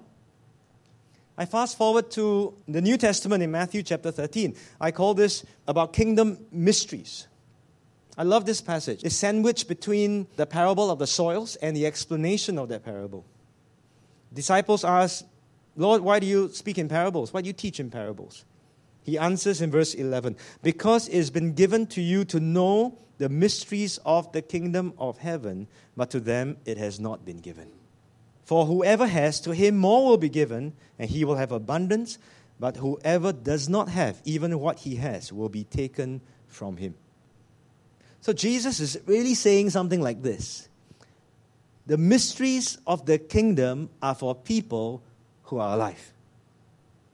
[1.38, 4.56] I fast forward to the New Testament in Matthew chapter 13.
[4.80, 7.28] I call this about kingdom mysteries.
[8.18, 9.04] I love this passage.
[9.04, 13.26] It's sandwiched between the parable of the soils and the explanation of that parable.
[14.34, 15.26] Disciples ask,
[15.76, 17.34] Lord, why do you speak in parables?
[17.34, 18.46] Why do you teach in parables?
[19.04, 23.28] He answers in verse 11 Because it has been given to you to know the
[23.28, 25.68] mysteries of the kingdom of heaven,
[25.98, 27.72] but to them it has not been given.
[28.46, 32.20] For whoever has, to him more will be given, and he will have abundance.
[32.60, 36.94] But whoever does not have, even what he has, will be taken from him.
[38.22, 40.70] So Jesus is really saying something like this
[41.88, 45.02] The mysteries of the kingdom are for people
[45.44, 46.14] who are alive.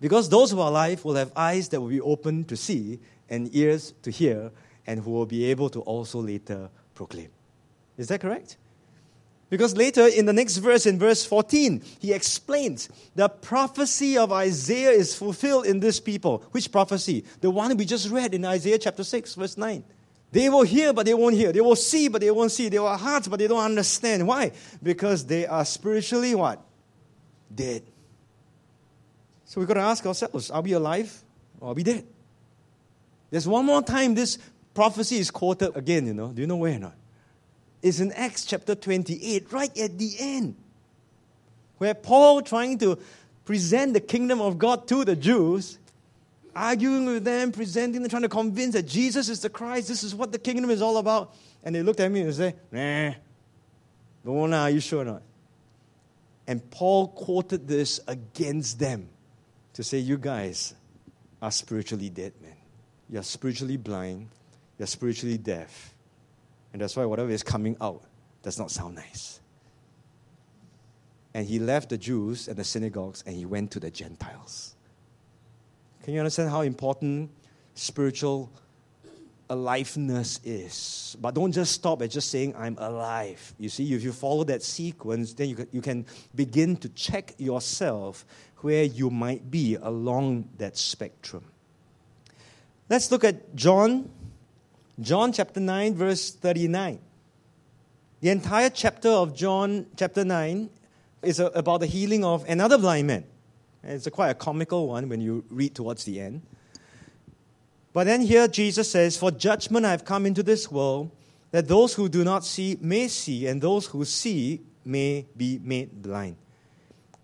[0.02, 3.54] Because those who are alive will have eyes that will be open to see and
[3.56, 4.52] ears to hear,
[4.86, 7.30] and who will be able to also later proclaim.
[7.98, 8.58] Is that correct?
[9.52, 14.92] Because later in the next verse, in verse 14, he explains the prophecy of Isaiah
[14.92, 16.46] is fulfilled in this people.
[16.52, 17.26] Which prophecy?
[17.42, 19.84] The one we just read in Isaiah chapter 6, verse 9.
[20.32, 21.52] They will hear, but they won't hear.
[21.52, 22.70] They will see, but they won't see.
[22.70, 24.26] They will hearts, but they don't understand.
[24.26, 24.54] Why?
[24.82, 26.64] Because they are spiritually what?
[27.54, 27.84] Dead.
[29.44, 31.26] So we've got to ask ourselves are we alive
[31.60, 32.08] or are we dead?
[33.30, 34.38] There's one more time this
[34.74, 36.30] prophecy is quoted again, you know.
[36.30, 36.96] Do you know where or not?
[37.82, 40.56] Is in Acts chapter 28, right at the end.
[41.82, 43.00] where Paul trying to
[43.44, 45.80] present the kingdom of God to the Jews,
[46.56, 50.14] arguing with them, presenting them, trying to convince that Jesus is the Christ, this is
[50.14, 51.34] what the kingdom is all about.
[51.64, 53.14] And they looked at me and said, Nah,
[54.24, 55.24] no, are you sure or not?
[56.46, 59.10] And Paul quoted this against them
[59.74, 60.76] to say, You guys
[61.42, 62.54] are spiritually dead, man.
[63.10, 64.28] You're spiritually blind,
[64.78, 65.96] you're spiritually deaf.
[66.74, 68.04] And that's why whatever is coming out
[68.44, 69.40] does not sound nice.
[71.34, 74.76] And he left the Jews and the synagogues and he went to the Gentiles.
[76.04, 77.30] Can you understand how important
[77.76, 78.52] spiritual
[79.50, 81.16] aliveness is?
[81.22, 83.54] But don't just stop at just saying, I'm alive.
[83.60, 86.06] You see, if you follow that sequence, then you can, you can
[86.36, 88.26] begin to check yourself
[88.58, 91.46] where you might be along that spectrum.
[92.90, 94.10] Let's look at John,
[95.02, 97.00] John chapter 9, verse 39.
[98.20, 100.70] The entire chapter of John chapter 9
[101.24, 103.24] is about the healing of another blind man.
[103.84, 106.44] It's a quite a comical one when you read towards the end.
[107.94, 111.10] But then here Jesus says, For judgment I have come into this world,
[111.50, 116.02] that those who do not see may see, and those who see may be made
[116.02, 116.36] blind.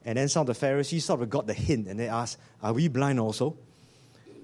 [0.04, 2.74] And then some of the Pharisees sort of got the hint and they asked, Are
[2.74, 3.56] we blind also?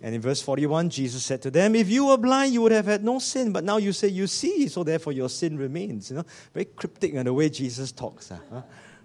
[0.03, 2.87] And in verse 41, Jesus said to them, If you were blind, you would have
[2.87, 6.09] had no sin, but now you say you see, so therefore your sin remains.
[6.09, 8.27] You know, very cryptic in the way Jesus talks.
[8.29, 8.61] Huh?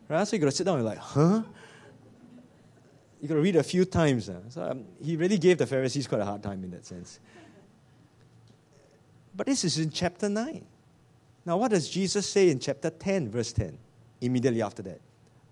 [0.08, 0.26] Right?
[0.26, 1.42] So you got to sit down and like, huh?
[3.20, 4.28] you got to read a few times.
[4.28, 4.40] Uh.
[4.48, 7.20] So um, he really gave the Pharisees quite a hard time in that sense.
[9.36, 10.66] But this is in chapter 9.
[11.46, 13.78] Now, what does Jesus say in chapter 10, verse 10?
[14.20, 15.00] Immediately after that.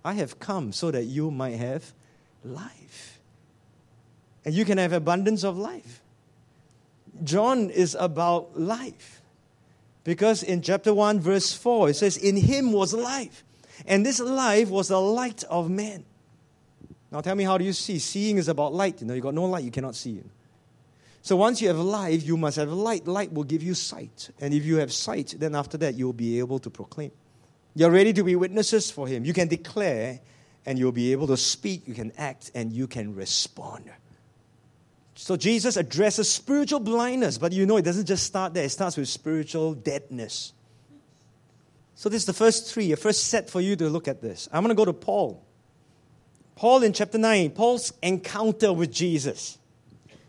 [0.04, 1.92] I have come so that you might have
[2.44, 3.15] life.
[4.46, 6.00] And you can have abundance of life.
[7.24, 9.20] John is about life.
[10.04, 13.42] Because in chapter 1, verse 4, it says, In him was life.
[13.86, 16.04] And this life was the light of men.
[17.10, 17.98] Now tell me, how do you see?
[17.98, 19.00] Seeing is about light.
[19.00, 20.22] You know, you got no light, you cannot see.
[21.22, 23.08] So once you have life, you must have light.
[23.08, 24.30] Light will give you sight.
[24.40, 27.10] And if you have sight, then after that, you'll be able to proclaim.
[27.74, 29.24] You're ready to be witnesses for Him.
[29.24, 30.20] You can declare,
[30.64, 33.90] and you'll be able to speak, you can act, and you can respond.
[35.18, 38.98] So Jesus addresses spiritual blindness, but you know it doesn't just start there, it starts
[38.98, 40.52] with spiritual deadness.
[41.94, 44.46] So this is the first three, a first set for you to look at this.
[44.52, 45.42] I'm going to go to Paul.
[46.54, 49.56] Paul in chapter 9, Paul's encounter with Jesus.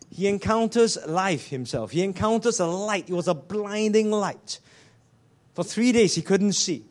[0.09, 1.91] He encounters life himself.
[1.91, 3.09] He encounters a light.
[3.09, 4.59] It was a blinding light.
[5.53, 6.85] For three days, he couldn't see.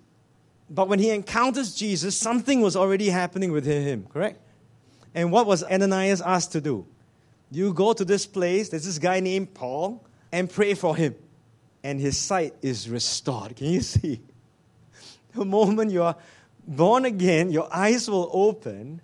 [0.69, 4.39] But when he encounters Jesus, something was already happening with him, correct?
[5.15, 6.87] And what was Ananias asked to do?
[7.51, 11.15] You go to this place, there's this guy named Paul, and pray for him.
[11.83, 13.57] And his sight is restored.
[13.57, 14.21] Can you see?
[15.35, 16.17] The moment you are
[16.67, 19.01] born again, your eyes will open,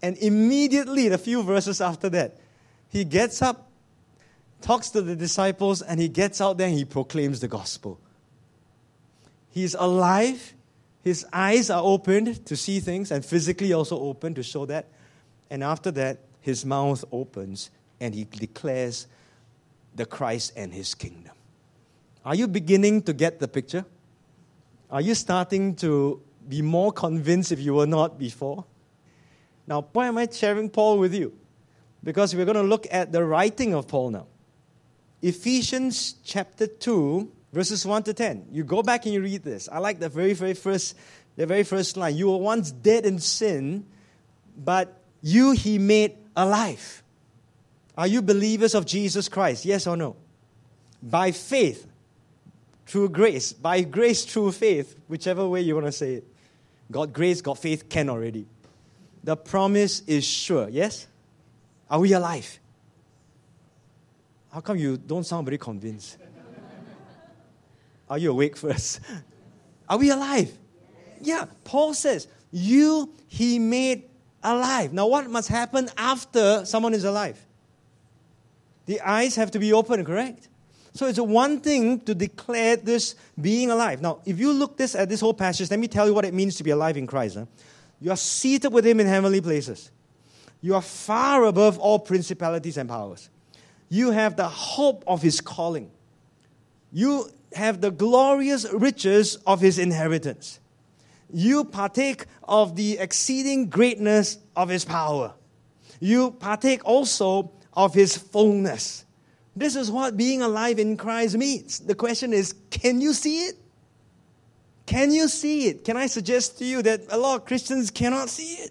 [0.00, 2.36] and immediately, a few verses after that,
[2.88, 3.70] he gets up,
[4.60, 7.98] talks to the disciples, and he gets out there and he proclaims the gospel.
[9.50, 10.54] He's alive.
[11.02, 14.86] His eyes are opened to see things and physically also open to show that.
[15.50, 17.70] And after that, his mouth opens
[18.00, 19.06] and he declares
[19.94, 21.32] the Christ and his kingdom.
[22.24, 23.84] Are you beginning to get the picture?
[24.90, 28.64] Are you starting to be more convinced if you were not before?
[29.66, 31.32] Now, why am I sharing Paul with you?
[32.02, 34.26] Because we're going to look at the writing of Paul now.
[35.22, 38.48] Ephesians chapter 2, verses 1 to 10.
[38.52, 39.68] You go back and you read this.
[39.72, 40.96] I like the very, very first,
[41.36, 42.16] the very first line.
[42.16, 43.86] You were once dead in sin,
[44.56, 47.02] but you he made alive.
[47.96, 49.64] Are you believers of Jesus Christ?
[49.64, 50.16] Yes or no?
[51.02, 51.86] By faith,
[52.86, 53.52] through grace.
[53.52, 56.28] By grace, through faith, whichever way you want to say it.
[56.90, 58.46] God grace, God faith can already
[59.24, 60.68] the promise is sure.
[60.68, 61.06] Yes?
[61.90, 62.60] Are we alive?
[64.52, 66.18] How come you don't sound very convinced?
[68.08, 69.00] Are you awake first?
[69.88, 70.52] Are we alive?
[71.22, 74.04] Yeah, Paul says, You he made
[74.42, 74.92] alive.
[74.92, 77.44] Now, what must happen after someone is alive?
[78.86, 80.48] The eyes have to be open, correct?
[80.94, 84.00] So it's one thing to declare this being alive.
[84.00, 86.32] Now, if you look this at this whole passage, let me tell you what it
[86.32, 87.36] means to be alive in Christ.
[87.36, 87.46] Huh?
[88.00, 89.90] You are seated with Him in heavenly places.
[90.60, 93.28] You are far above all principalities and powers.
[93.88, 95.90] You have the hope of His calling.
[96.92, 100.60] You have the glorious riches of His inheritance.
[101.32, 105.34] You partake of the exceeding greatness of His power.
[105.98, 109.04] You partake also of His fullness.
[109.56, 111.78] This is what being alive in Christ means.
[111.78, 113.56] The question is can you see it?
[114.86, 115.84] Can you see it?
[115.84, 118.70] Can I suggest to you that a lot of Christians cannot see it?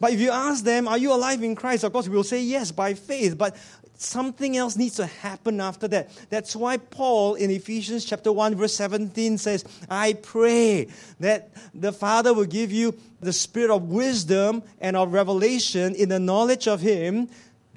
[0.00, 1.84] But if you ask them, Are you alive in Christ?
[1.84, 3.36] Of course, we will say yes by faith.
[3.36, 3.56] But
[3.98, 6.10] something else needs to happen after that.
[6.30, 10.88] That's why Paul in Ephesians chapter 1 verse 17 says, "I pray
[11.20, 16.20] that the Father will give you the spirit of wisdom and of revelation in the
[16.20, 17.28] knowledge of him."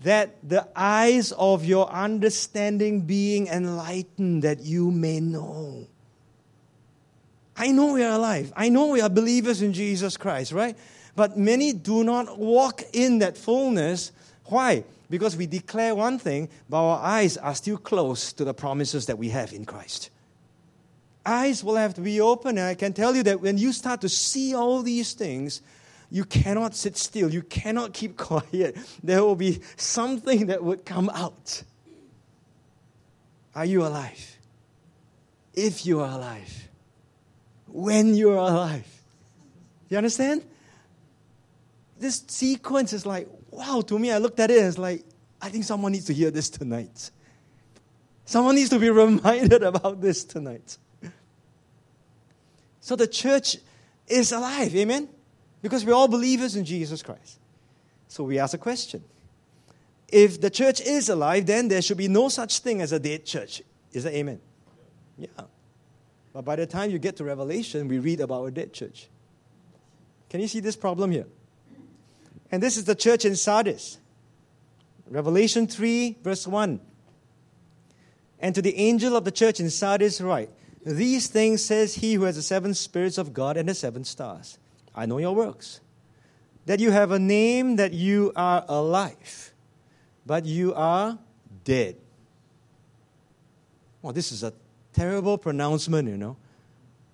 [0.03, 5.85] That the eyes of your understanding being enlightened, that you may know.
[7.55, 8.51] I know we are alive.
[8.55, 10.75] I know we are believers in Jesus Christ, right?
[11.15, 14.11] But many do not walk in that fullness.
[14.51, 14.83] Why?
[15.09, 19.17] Because we declare one thing, but our eyes are still closed to the promises that
[19.17, 20.09] we have in Christ.
[21.25, 24.01] Eyes will have to be open, and I can tell you that when you start
[24.01, 25.61] to see all these things,
[26.09, 27.31] you cannot sit still.
[27.31, 28.77] You cannot keep quiet.
[29.01, 31.63] There will be something that would come out.
[33.55, 34.37] Are you alive?
[35.53, 36.67] If you are alive,
[37.67, 38.87] when you are alive.
[39.87, 40.43] You understand?
[41.99, 45.03] This sequence is like, wow, to me, I looked at it it's like,
[45.41, 47.11] I think someone needs to hear this tonight.
[48.25, 50.77] Someone needs to be reminded about this tonight.
[52.79, 53.57] So the church
[54.07, 55.09] is alive, amen?
[55.61, 57.39] Because we're all believers in Jesus Christ.
[58.07, 59.03] So we ask a question.
[60.07, 63.25] If the church is alive, then there should be no such thing as a dead
[63.25, 63.61] church.
[63.93, 64.41] Is that amen?
[65.17, 65.27] Yeah.
[66.33, 69.07] But by the time you get to Revelation, we read about a dead church.
[70.29, 71.27] Can you see this problem here?
[72.51, 73.97] And this is the church in Sardis.
[75.09, 76.79] Revelation 3, verse 1.
[78.39, 80.49] And to the angel of the church in Sardis, write,
[80.85, 84.57] These things says he who has the seven spirits of God and the seven stars.
[84.95, 85.79] I know your works.
[86.65, 89.53] That you have a name, that you are alive,
[90.25, 91.17] but you are
[91.63, 91.95] dead.
[94.01, 94.53] Well, this is a
[94.93, 96.37] terrible pronouncement, you know.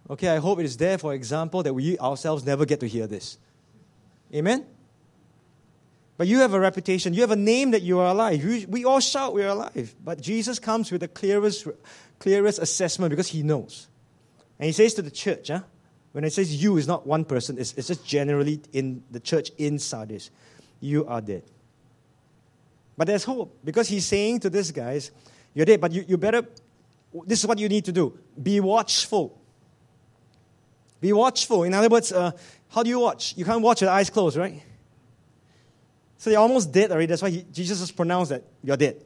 [0.09, 3.07] Okay, I hope it is there, for example, that we ourselves never get to hear
[3.07, 3.37] this.
[4.33, 4.65] Amen?
[6.17, 8.43] But you have a reputation, you have a name that you are alive.
[8.67, 9.95] We all shout we are alive.
[10.03, 11.67] But Jesus comes with the clearest,
[12.19, 13.87] clearest assessment because he knows.
[14.59, 15.61] And he says to the church, huh?
[16.13, 19.51] when it says you, is not one person, it's, it's just generally in the church
[19.59, 20.31] in Sardis.
[20.79, 21.43] You are dead.
[22.97, 25.11] But there's hope because he's saying to these guys,
[25.53, 26.43] You're dead, but you, you better
[27.25, 29.39] this is what you need to do be watchful.
[30.99, 31.63] Be watchful.
[31.63, 32.31] In other words, uh,
[32.69, 33.37] how do you watch?
[33.37, 34.63] You can't watch with eyes closed, right?
[36.17, 37.07] So you're almost dead already.
[37.07, 39.03] That's why he, Jesus has pronounced that you're dead.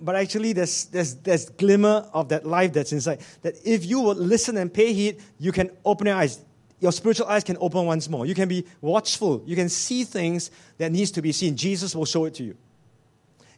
[0.00, 3.20] But actually, there's, there's, there's glimmer of that life that's inside.
[3.42, 6.38] That if you would listen and pay heed, you can open your eyes.
[6.80, 8.26] Your spiritual eyes can open once more.
[8.26, 9.42] You can be watchful.
[9.46, 11.56] You can see things that needs to be seen.
[11.56, 12.56] Jesus will show it to you.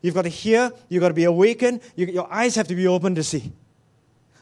[0.00, 2.86] You've got to hear, you've got to be awakened, you, your eyes have to be
[2.86, 3.52] open to see.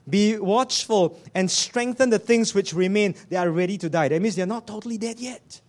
[0.08, 3.14] Be watchful and strengthen the things which remain.
[3.30, 4.08] They are ready to die.
[4.08, 5.62] That means they're not totally dead yet.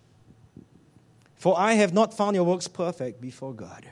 [1.48, 3.86] For I have not found your works perfect before God.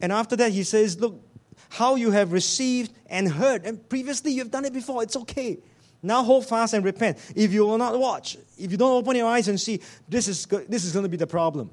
[0.00, 1.22] And after that, he says, Look,
[1.68, 3.64] how you have received and heard.
[3.64, 5.04] And previously, you've done it before.
[5.04, 5.58] It's okay.
[6.02, 7.18] Now hold fast and repent.
[7.36, 10.44] If you will not watch, if you don't open your eyes and see, this is,
[10.68, 11.70] this is going to be the problem.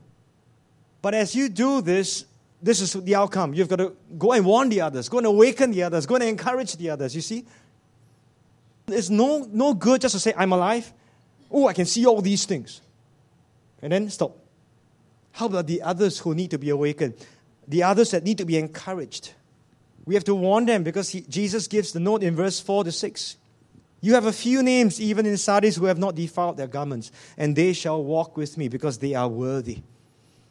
[1.01, 2.25] But as you do this,
[2.61, 3.55] this is the outcome.
[3.55, 6.23] You've got to go and warn the others, go and awaken the others, go and
[6.25, 7.15] encourage the others.
[7.15, 7.47] You see?
[8.89, 10.93] It's no, no good just to say, I'm alive.
[11.49, 12.79] Oh, I can see all these things.
[13.81, 14.37] And then stop.
[15.33, 17.13] How about the others who need to be awakened?
[17.67, 19.33] The others that need to be encouraged.
[20.05, 22.91] We have to warn them because he, Jesus gives the note in verse 4 to
[22.91, 23.37] 6.
[24.01, 27.55] You have a few names, even in Sardis, who have not defiled their garments, and
[27.55, 29.83] they shall walk with me because they are worthy.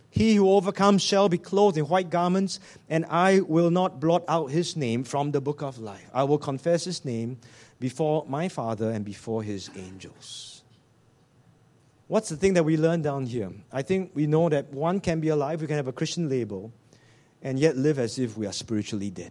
[0.09, 4.51] He who overcomes shall be clothed in white garments, and I will not blot out
[4.51, 6.09] his name from the book of life.
[6.14, 7.39] I will confess his name
[7.78, 10.59] before my Father and before his angels.
[12.11, 13.52] What's the thing that we learn down here?
[13.70, 16.72] I think we know that one can be alive, we can have a Christian label,
[17.40, 19.30] and yet live as if we are spiritually dead.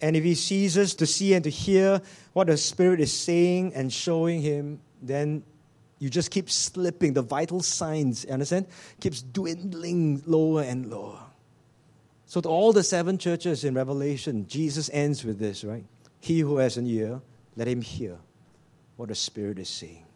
[0.00, 2.02] And if he ceases to see and to hear
[2.32, 5.44] what the Spirit is saying and showing him, then
[6.00, 7.12] you just keep slipping.
[7.12, 8.66] The vital signs, you understand,
[8.98, 11.20] keeps dwindling lower and lower.
[12.26, 15.84] So, to all the seven churches in Revelation, Jesus ends with this, right?
[16.18, 17.20] He who has an ear,
[17.54, 18.18] let him hear
[18.96, 20.06] what the Spirit is saying.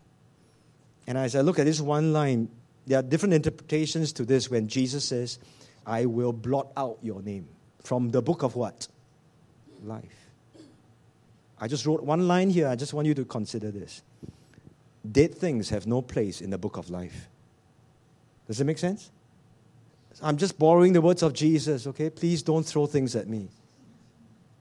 [1.07, 2.49] And as I look at this one line,
[2.87, 5.39] there are different interpretations to this when Jesus says,
[5.87, 7.49] I will blot out your name
[7.83, 8.89] from the book of what?
[9.83, 10.31] Life.
[11.59, 12.69] I just wrote one line here.
[12.69, 14.03] I just want you to consider this.
[15.11, 17.29] Dead things have no place in the book of life.
[18.47, 19.11] Does it make sense?
[20.23, 22.11] I'm just borrowing the words of Jesus, okay?
[22.11, 23.49] Please don't throw things at me.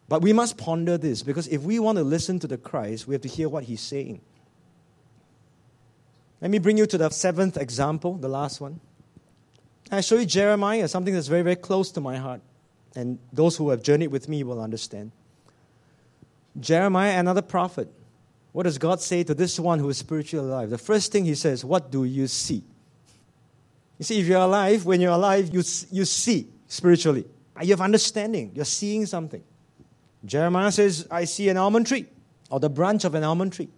[0.08, 3.16] But we must ponder this because if we want to listen to the Christ, we
[3.16, 4.22] have to hear what he's saying.
[6.46, 8.80] Let me bring you to the seventh example, the last one.
[9.92, 12.40] I show you Jeremiah, something that's very, very close to my heart.
[12.96, 15.12] And those who have journeyed with me will understand.
[16.60, 17.92] Jeremiah, another prophet.
[18.52, 20.70] What does God say to this one who is spiritually alive?
[20.70, 22.62] The first thing he says, What do you see?
[23.98, 27.26] You see, if you're alive, when you're alive, you, you see spiritually.
[27.60, 28.52] You have understanding.
[28.54, 29.44] You're seeing something.
[30.24, 32.06] Jeremiah says, I see an almond tree,
[32.52, 33.70] or the branch of an almond tree.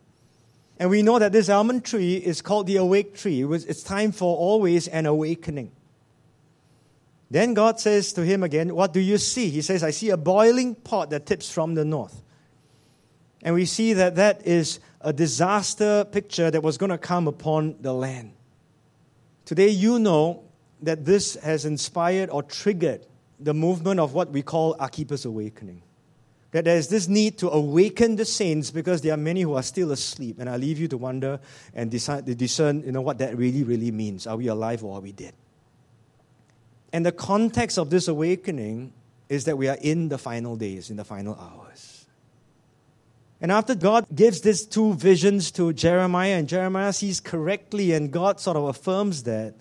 [0.80, 3.44] And we know that this almond tree is called the awake tree.
[3.44, 5.72] It's time for always an awakening.
[7.30, 9.50] Then God says to him again, What do you see?
[9.50, 12.22] He says, I see a boiling pot that tips from the north.
[13.44, 17.76] And we see that that is a disaster picture that was going to come upon
[17.82, 18.34] the land.
[19.46, 20.44] Today, you know
[20.82, 23.06] that this has inspired or triggered
[23.40, 25.82] the movement of what we call Archippus Awakening.
[26.52, 29.64] That there is this need to awaken the saints because there are many who are
[29.64, 30.40] still asleep.
[30.40, 31.40] And I leave you to wonder
[31.74, 34.26] and decide, to discern you know, what that really, really means.
[34.28, 35.34] Are we alive or are we dead?
[36.94, 38.94] And the context of this awakening
[39.30, 42.06] is that we are in the final days, in the final hours.
[43.40, 48.40] And after God gives these two visions to Jeremiah, and Jeremiah sees correctly, and God
[48.40, 49.54] sort of affirms that,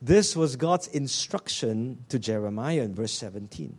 [0.00, 3.76] this was God's instruction to Jeremiah in verse 17.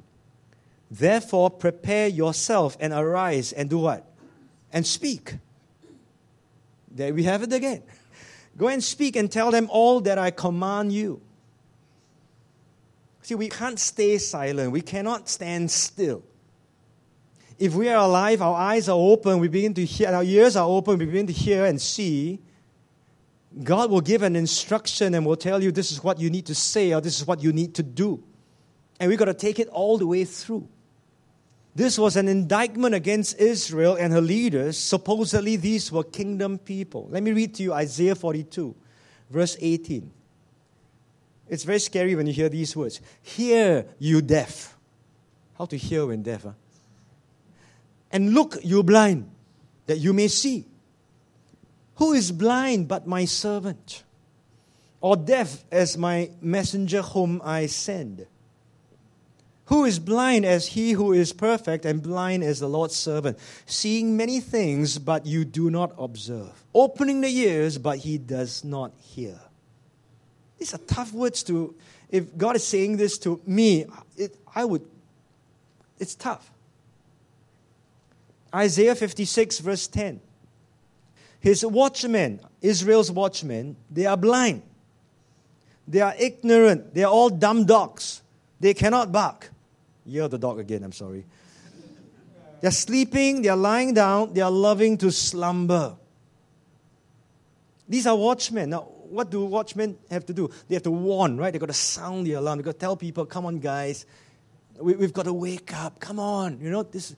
[0.98, 4.10] Therefore, prepare yourself and arise and do what?
[4.72, 5.36] And speak.
[6.90, 7.84] There we have it again.
[8.58, 11.22] Go and speak and tell them all that I command you.
[13.24, 14.72] See, we can't stay silent.
[14.72, 16.24] We cannot stand still.
[17.60, 20.68] If we are alive, our eyes are open, we begin to hear, our ears are
[20.68, 22.40] open, we begin to hear and see.
[23.64, 26.56] God will give an instruction and will tell you this is what you need to
[26.56, 28.24] say or this is what you need to do.
[29.00, 30.70] And we've got to take it all the way through.
[31.76, 34.78] This was an indictment against Israel and her leaders.
[34.78, 37.08] Supposedly, these were kingdom people.
[37.12, 38.74] Let me read to you Isaiah 42,
[39.30, 40.10] verse 18.
[41.50, 43.02] It's very scary when you hear these words.
[43.22, 44.78] Hear, you deaf.
[45.58, 46.44] How to hear when deaf?
[46.44, 46.52] Huh?
[48.10, 49.30] And look, you blind,
[49.88, 50.66] that you may see.
[51.96, 54.04] Who is blind but my servant?
[55.02, 58.28] Or deaf as my messenger whom I send?
[59.66, 64.16] Who is blind as he who is perfect, and blind as the Lord's servant, seeing
[64.16, 69.40] many things, but you do not observe, opening the ears, but he does not hear.
[70.60, 71.76] These are tough words to,
[72.10, 73.86] if God is saying this to me,
[74.16, 74.86] it, I would,
[76.00, 76.52] it's tough.
[78.54, 80.22] Isaiah 56, verse 10.
[81.40, 84.62] His watchmen, Israel's watchmen, they are blind.
[85.88, 86.94] They are ignorant.
[86.94, 88.22] They are all dumb dogs.
[88.60, 89.52] They cannot bark.
[90.06, 91.26] You're the dog again, I'm sorry.
[92.62, 95.96] They're sleeping, they're lying down, they are loving to slumber.
[97.88, 98.72] These are watchmen.
[98.72, 100.50] Now, what do watchmen have to do?
[100.68, 101.52] They have to warn, right?
[101.52, 102.58] They've got to sound the alarm.
[102.58, 104.06] They've got to tell people, come on, guys,
[104.80, 106.00] we, have got to wake up.
[106.00, 106.60] Come on.
[106.60, 107.16] You know, this.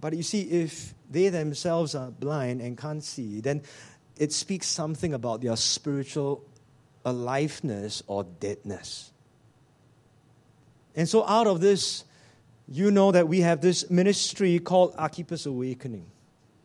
[0.00, 3.62] But you see, if they themselves are blind and can't see, then
[4.16, 6.44] it speaks something about their spiritual
[7.04, 9.10] aliveness or deadness.
[10.96, 12.04] And so, out of this,
[12.66, 16.06] you know that we have this ministry called Archippus Awakening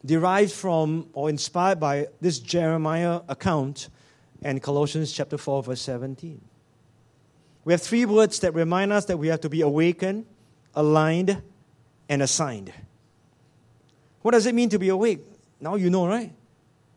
[0.06, 3.90] derived from or inspired by this Jeremiah account
[4.42, 6.42] and Colossians chapter 4, verse 17.
[7.64, 10.26] We have three words that remind us that we have to be awakened,
[10.74, 11.42] aligned,
[12.10, 12.74] and assigned.
[14.24, 15.20] What does it mean to be awake?
[15.60, 16.32] Now you know, right?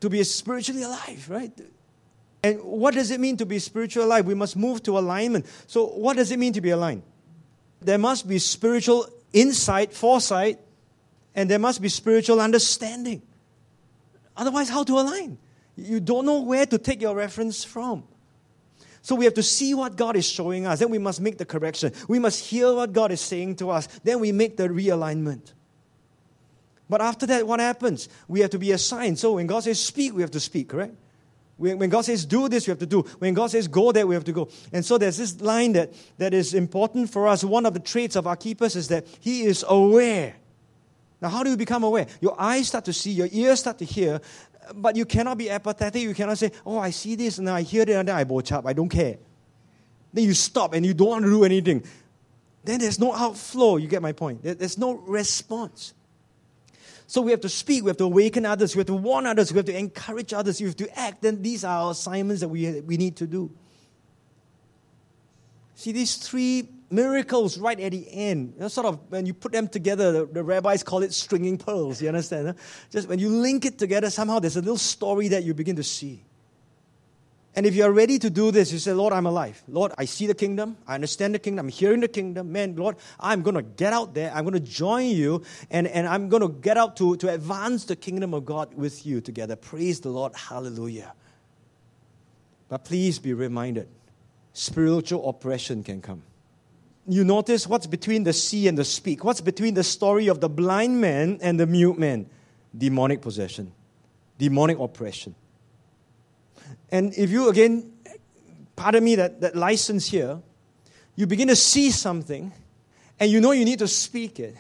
[0.01, 1.53] To be spiritually alive, right?
[2.43, 4.27] And what does it mean to be spiritually alive?
[4.27, 5.47] We must move to alignment.
[5.67, 7.03] So, what does it mean to be aligned?
[7.85, 10.59] There must be spiritual insight, foresight,
[11.35, 13.23] and there must be spiritual understanding.
[14.37, 15.39] Otherwise, how to align?
[15.77, 18.05] You don't know where to take your reference from.
[19.03, 20.79] So we have to see what God is showing us.
[20.79, 21.93] Then we must make the correction.
[22.09, 23.87] We must hear what God is saying to us.
[24.03, 25.53] Then we make the realignment.
[26.89, 28.09] But after that, what happens?
[28.29, 29.19] We have to be assigned.
[29.19, 30.95] So when God says speak, we have to speak, correct?
[31.57, 33.03] When God says do this, we have to do.
[33.19, 34.49] When God says go there, we have to go.
[34.73, 37.45] And so there's this line that, that is important for us.
[37.45, 40.35] One of the traits of Archippus is that he is aware
[41.25, 42.07] now, how do you become aware?
[42.21, 44.21] Your eyes start to see, your ears start to hear,
[44.75, 46.03] but you cannot be apathetic.
[46.03, 48.53] You cannot say, Oh, I see this and I hear it and then I boch
[48.53, 48.67] up.
[48.67, 49.17] I don't care.
[50.13, 51.83] Then you stop and you don't want to do anything.
[52.63, 53.77] Then there's no outflow.
[53.77, 54.43] You get my point.
[54.43, 55.95] There's no response.
[57.07, 59.53] So we have to speak, we have to awaken others, we have to warn others,
[59.53, 61.23] we have to encourage others, we have to act.
[61.23, 63.51] Then these are our assignments that we, we need to do.
[65.75, 68.55] See, these three miracles right at the end.
[68.55, 71.59] You know, sort of when you put them together, the, the, rabbis call it stringing
[71.59, 72.01] pearls.
[72.01, 72.47] You understand?
[72.47, 72.53] Huh?
[72.91, 75.83] Just when you link it together, somehow there's a little story that you begin to
[75.83, 76.25] see.
[77.57, 79.63] And if you're ready to do this, you say, Lord, I'm alive.
[79.69, 80.77] Lord, I see the kingdom.
[80.89, 81.67] I understand the kingdom.
[81.67, 82.51] I'm hearing the kingdom.
[82.51, 84.33] Man, Lord, I'm going to get out there.
[84.35, 85.43] I'm going to join you.
[85.71, 89.07] And, and I'm going to get out to, to advance the kingdom of God with
[89.07, 89.55] you together.
[89.55, 90.35] Praise the Lord.
[90.35, 91.15] Hallelujah.
[92.69, 93.89] But please be reminded
[94.53, 96.23] spiritual oppression can come.
[97.07, 99.23] You notice what's between the see and the speak?
[99.23, 102.27] What's between the story of the blind man and the mute man?
[102.77, 103.73] Demonic possession,
[104.39, 105.35] demonic oppression.
[106.91, 107.93] And if you, again,
[108.77, 110.41] pardon me that, that license here,
[111.17, 112.53] you begin to see something
[113.19, 114.57] and you know you need to speak it.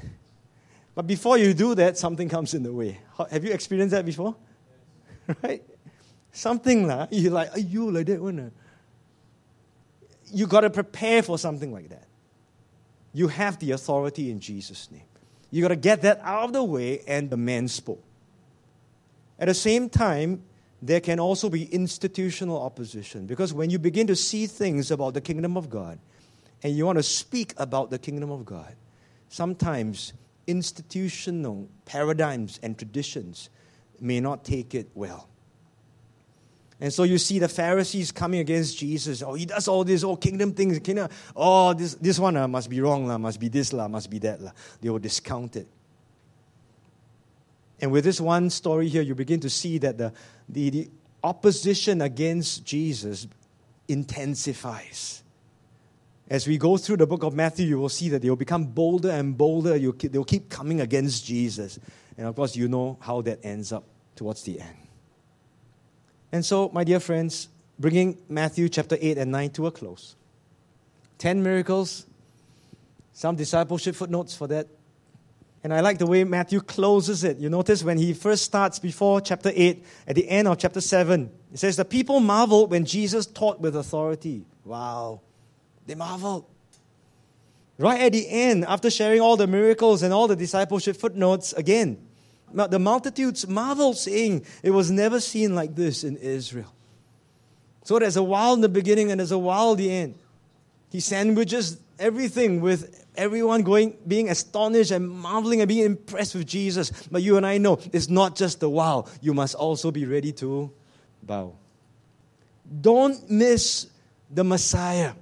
[0.94, 3.00] But before you do that, something comes in the way.
[3.30, 4.36] Have you experienced that before?
[5.42, 5.62] right?
[6.32, 8.52] Something like, you're like, you like that?
[10.32, 12.06] You got to prepare for something like that.
[13.12, 15.02] You have the authority in Jesus' name.
[15.50, 18.02] You got to get that out of the way, and the man spoke.
[19.38, 20.42] At the same time,
[20.84, 25.20] there can also be institutional opposition because when you begin to see things about the
[25.20, 25.98] kingdom of God
[26.62, 28.76] and you want to speak about the kingdom of God,
[29.30, 30.12] sometimes
[30.46, 33.48] institutional paradigms and traditions
[33.98, 35.30] may not take it well.
[36.80, 39.22] And so you see the Pharisees coming against Jesus.
[39.22, 40.78] Oh, he does all this, oh, kingdom things.
[40.80, 41.08] Kingdom.
[41.34, 44.18] Oh, this, this one uh, must be wrong, la, must be this, la, must be
[44.18, 44.42] that.
[44.42, 44.50] La.
[44.82, 45.66] They will discount it.
[47.80, 50.12] And with this one story here, you begin to see that the,
[50.48, 50.90] the, the
[51.22, 53.26] opposition against Jesus
[53.88, 55.22] intensifies.
[56.28, 58.64] As we go through the book of Matthew, you will see that they will become
[58.64, 59.76] bolder and bolder.
[59.76, 61.78] You, they will keep coming against Jesus.
[62.16, 63.84] And of course, you know how that ends up
[64.16, 64.76] towards the end.
[66.32, 67.48] And so, my dear friends,
[67.78, 70.16] bringing Matthew chapter 8 and 9 to a close.
[71.18, 72.06] 10 miracles,
[73.12, 74.66] some discipleship footnotes for that
[75.64, 77.38] and I like the way Matthew closes it.
[77.38, 81.30] You notice when he first starts before chapter 8, at the end of chapter 7,
[81.54, 84.44] it says, The people marveled when Jesus taught with authority.
[84.66, 85.22] Wow.
[85.86, 86.44] They marveled.
[87.78, 91.96] Right at the end, after sharing all the miracles and all the discipleship footnotes, again,
[92.52, 96.74] the multitudes marveled, saying, It was never seen like this in Israel.
[97.84, 100.14] So there's a while in the beginning and there's a while at the end.
[100.90, 106.90] He sandwiches everything with everyone going, being astonished and marveling and being impressed with Jesus.
[107.10, 110.32] But you and I know it's not just the wow, you must also be ready
[110.32, 110.72] to
[111.22, 111.54] bow.
[112.80, 113.88] Don't miss
[114.30, 115.12] the Messiah.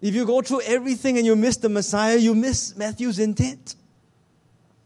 [0.00, 3.76] If you go through everything and you miss the Messiah, you miss Matthew's intent.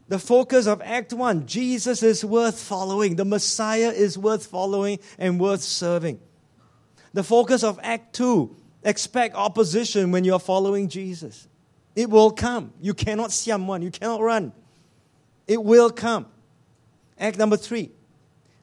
[0.09, 5.39] The focus of Act 1 Jesus is worth following, the Messiah is worth following and
[5.39, 6.21] worth serving.
[7.13, 11.49] The focus of Act 2 expect opposition when you're following Jesus.
[11.97, 12.73] It will come.
[12.81, 14.53] You cannot see someone, you cannot run.
[15.47, 16.27] It will come.
[17.19, 17.91] Act number three.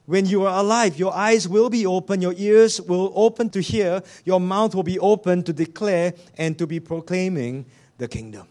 [0.06, 4.02] When you are alive, your eyes will be open, your ears will open to hear,
[4.24, 7.66] your mouth will be open to declare and to be proclaiming
[7.98, 8.46] the kingdom.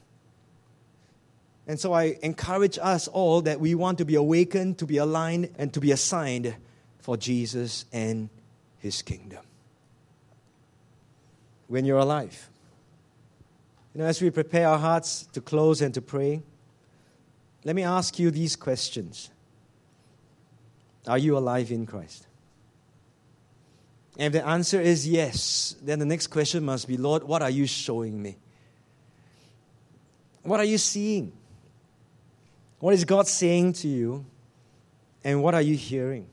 [1.65, 5.49] And so I encourage us all that we want to be awakened, to be aligned,
[5.57, 6.53] and to be assigned
[6.99, 8.29] for Jesus and
[8.79, 9.44] his kingdom.
[11.67, 12.49] When you're alive,
[13.93, 16.43] you know, as we prepare our hearts to close and to pray,
[17.63, 19.29] let me ask you these questions
[21.07, 22.27] Are you alive in Christ?
[24.17, 27.49] And if the answer is yes, then the next question must be Lord, what are
[27.49, 28.37] you showing me?
[30.43, 31.33] What are you seeing?
[32.79, 34.25] What is God saying to you?
[35.23, 36.27] And what are you hearing?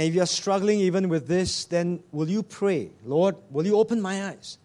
[0.00, 3.76] And if you are struggling even with this, then will you pray, Lord, will you
[3.76, 4.56] open my eyes?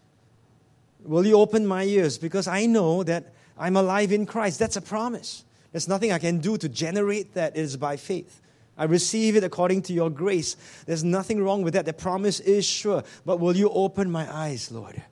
[1.03, 2.17] Will you open my ears?
[2.17, 4.59] Because I know that I'm alive in Christ.
[4.59, 5.43] That's a promise.
[5.73, 7.57] There's nothing I can do to generate that.
[7.57, 8.41] It is by faith.
[8.77, 10.55] I receive it according to your grace.
[10.85, 11.85] There's nothing wrong with that.
[11.85, 13.03] The promise is sure.
[13.25, 15.03] But will you open my eyes, Lord?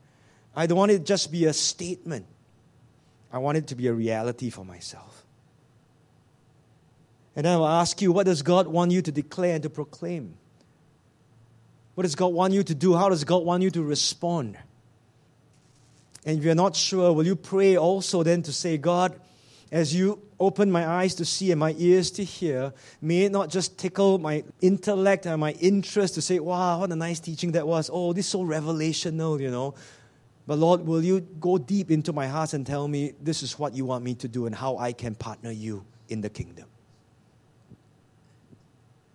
[0.56, 2.28] I don't want it to just be a statement.
[3.30, 5.23] I want it to be a reality for myself.
[7.36, 9.70] And then I will ask you, what does God want you to declare and to
[9.70, 10.36] proclaim?
[11.96, 12.96] What does God want you to do?
[12.96, 14.58] How does God want you to respond?
[16.26, 19.20] And if you're not sure, will you pray also then to say, God,
[19.72, 23.50] as you open my eyes to see and my ears to hear, may it not
[23.50, 27.68] just tickle my intellect and my interest to say, wow, what a nice teaching that
[27.68, 27.90] was.
[27.92, 29.74] Oh, this is so revelational, you know.
[30.46, 33.76] But Lord, will you go deep into my heart and tell me this is what
[33.76, 36.68] you want me to do and how I can partner you in the kingdom?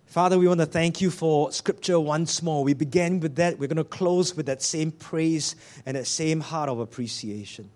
[0.09, 2.63] Father, we want to thank you for scripture once more.
[2.63, 3.59] We began with that.
[3.59, 5.55] We're going to close with that same praise
[5.85, 7.69] and that same heart of appreciation.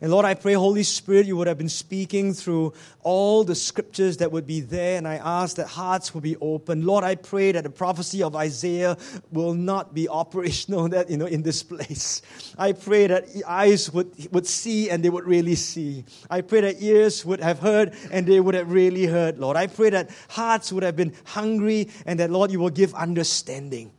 [0.00, 2.72] And Lord, I pray, Holy Spirit, you would have been speaking through
[3.02, 6.86] all the scriptures that would be there, and I ask that hearts will be open.
[6.86, 8.96] Lord, I pray that the prophecy of Isaiah
[9.32, 12.22] will not be operational that, you know, in this place.
[12.56, 16.04] I pray that eyes would, would see and they would really see.
[16.30, 19.56] I pray that ears would have heard and they would have really heard, Lord.
[19.56, 23.90] I pray that hearts would have been hungry and that, Lord, you will give understanding.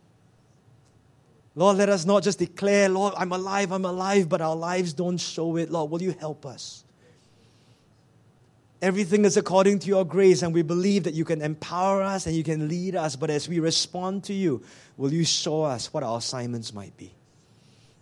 [1.59, 5.17] Lord, let us not just declare, Lord, I'm alive, I'm alive, but our lives don't
[5.17, 5.69] show it.
[5.69, 6.85] Lord, will you help us?
[8.81, 12.33] Everything is according to your grace, and we believe that you can empower us and
[12.33, 13.17] you can lead us.
[13.17, 14.63] But as we respond to you,
[14.95, 17.11] will you show us what our assignments might be?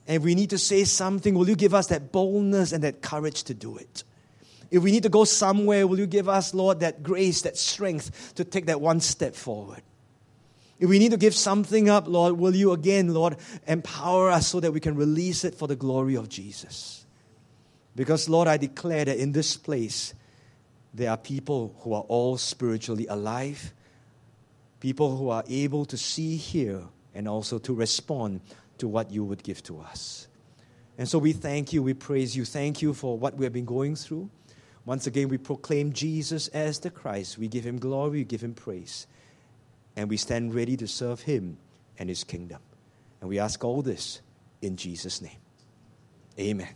[0.05, 3.01] And if we need to say something, will you give us that boldness and that
[3.01, 4.03] courage to do it?
[4.69, 8.35] If we need to go somewhere, will you give us, Lord, that grace, that strength
[8.35, 9.81] to take that one step forward?
[10.79, 14.59] If we need to give something up, Lord, will you again, Lord, empower us so
[14.59, 17.05] that we can release it for the glory of Jesus?
[17.95, 20.13] Because, Lord, I declare that in this place,
[20.93, 23.73] there are people who are all spiritually alive,
[24.79, 26.83] people who are able to see, hear,
[27.15, 28.41] and also to respond
[28.77, 30.27] to what you would give to us.
[30.99, 32.45] And so we thank you, we praise you.
[32.45, 34.29] Thank you for what we have been going through.
[34.85, 37.39] Once again, we proclaim Jesus as the Christ.
[37.39, 39.07] We give him glory, we give him praise
[39.97, 41.57] and we stand ready to serve Him
[41.99, 42.61] and His kingdom.
[43.19, 44.21] And we ask all this
[44.61, 45.39] in Jesus' name.
[46.39, 46.69] Amen.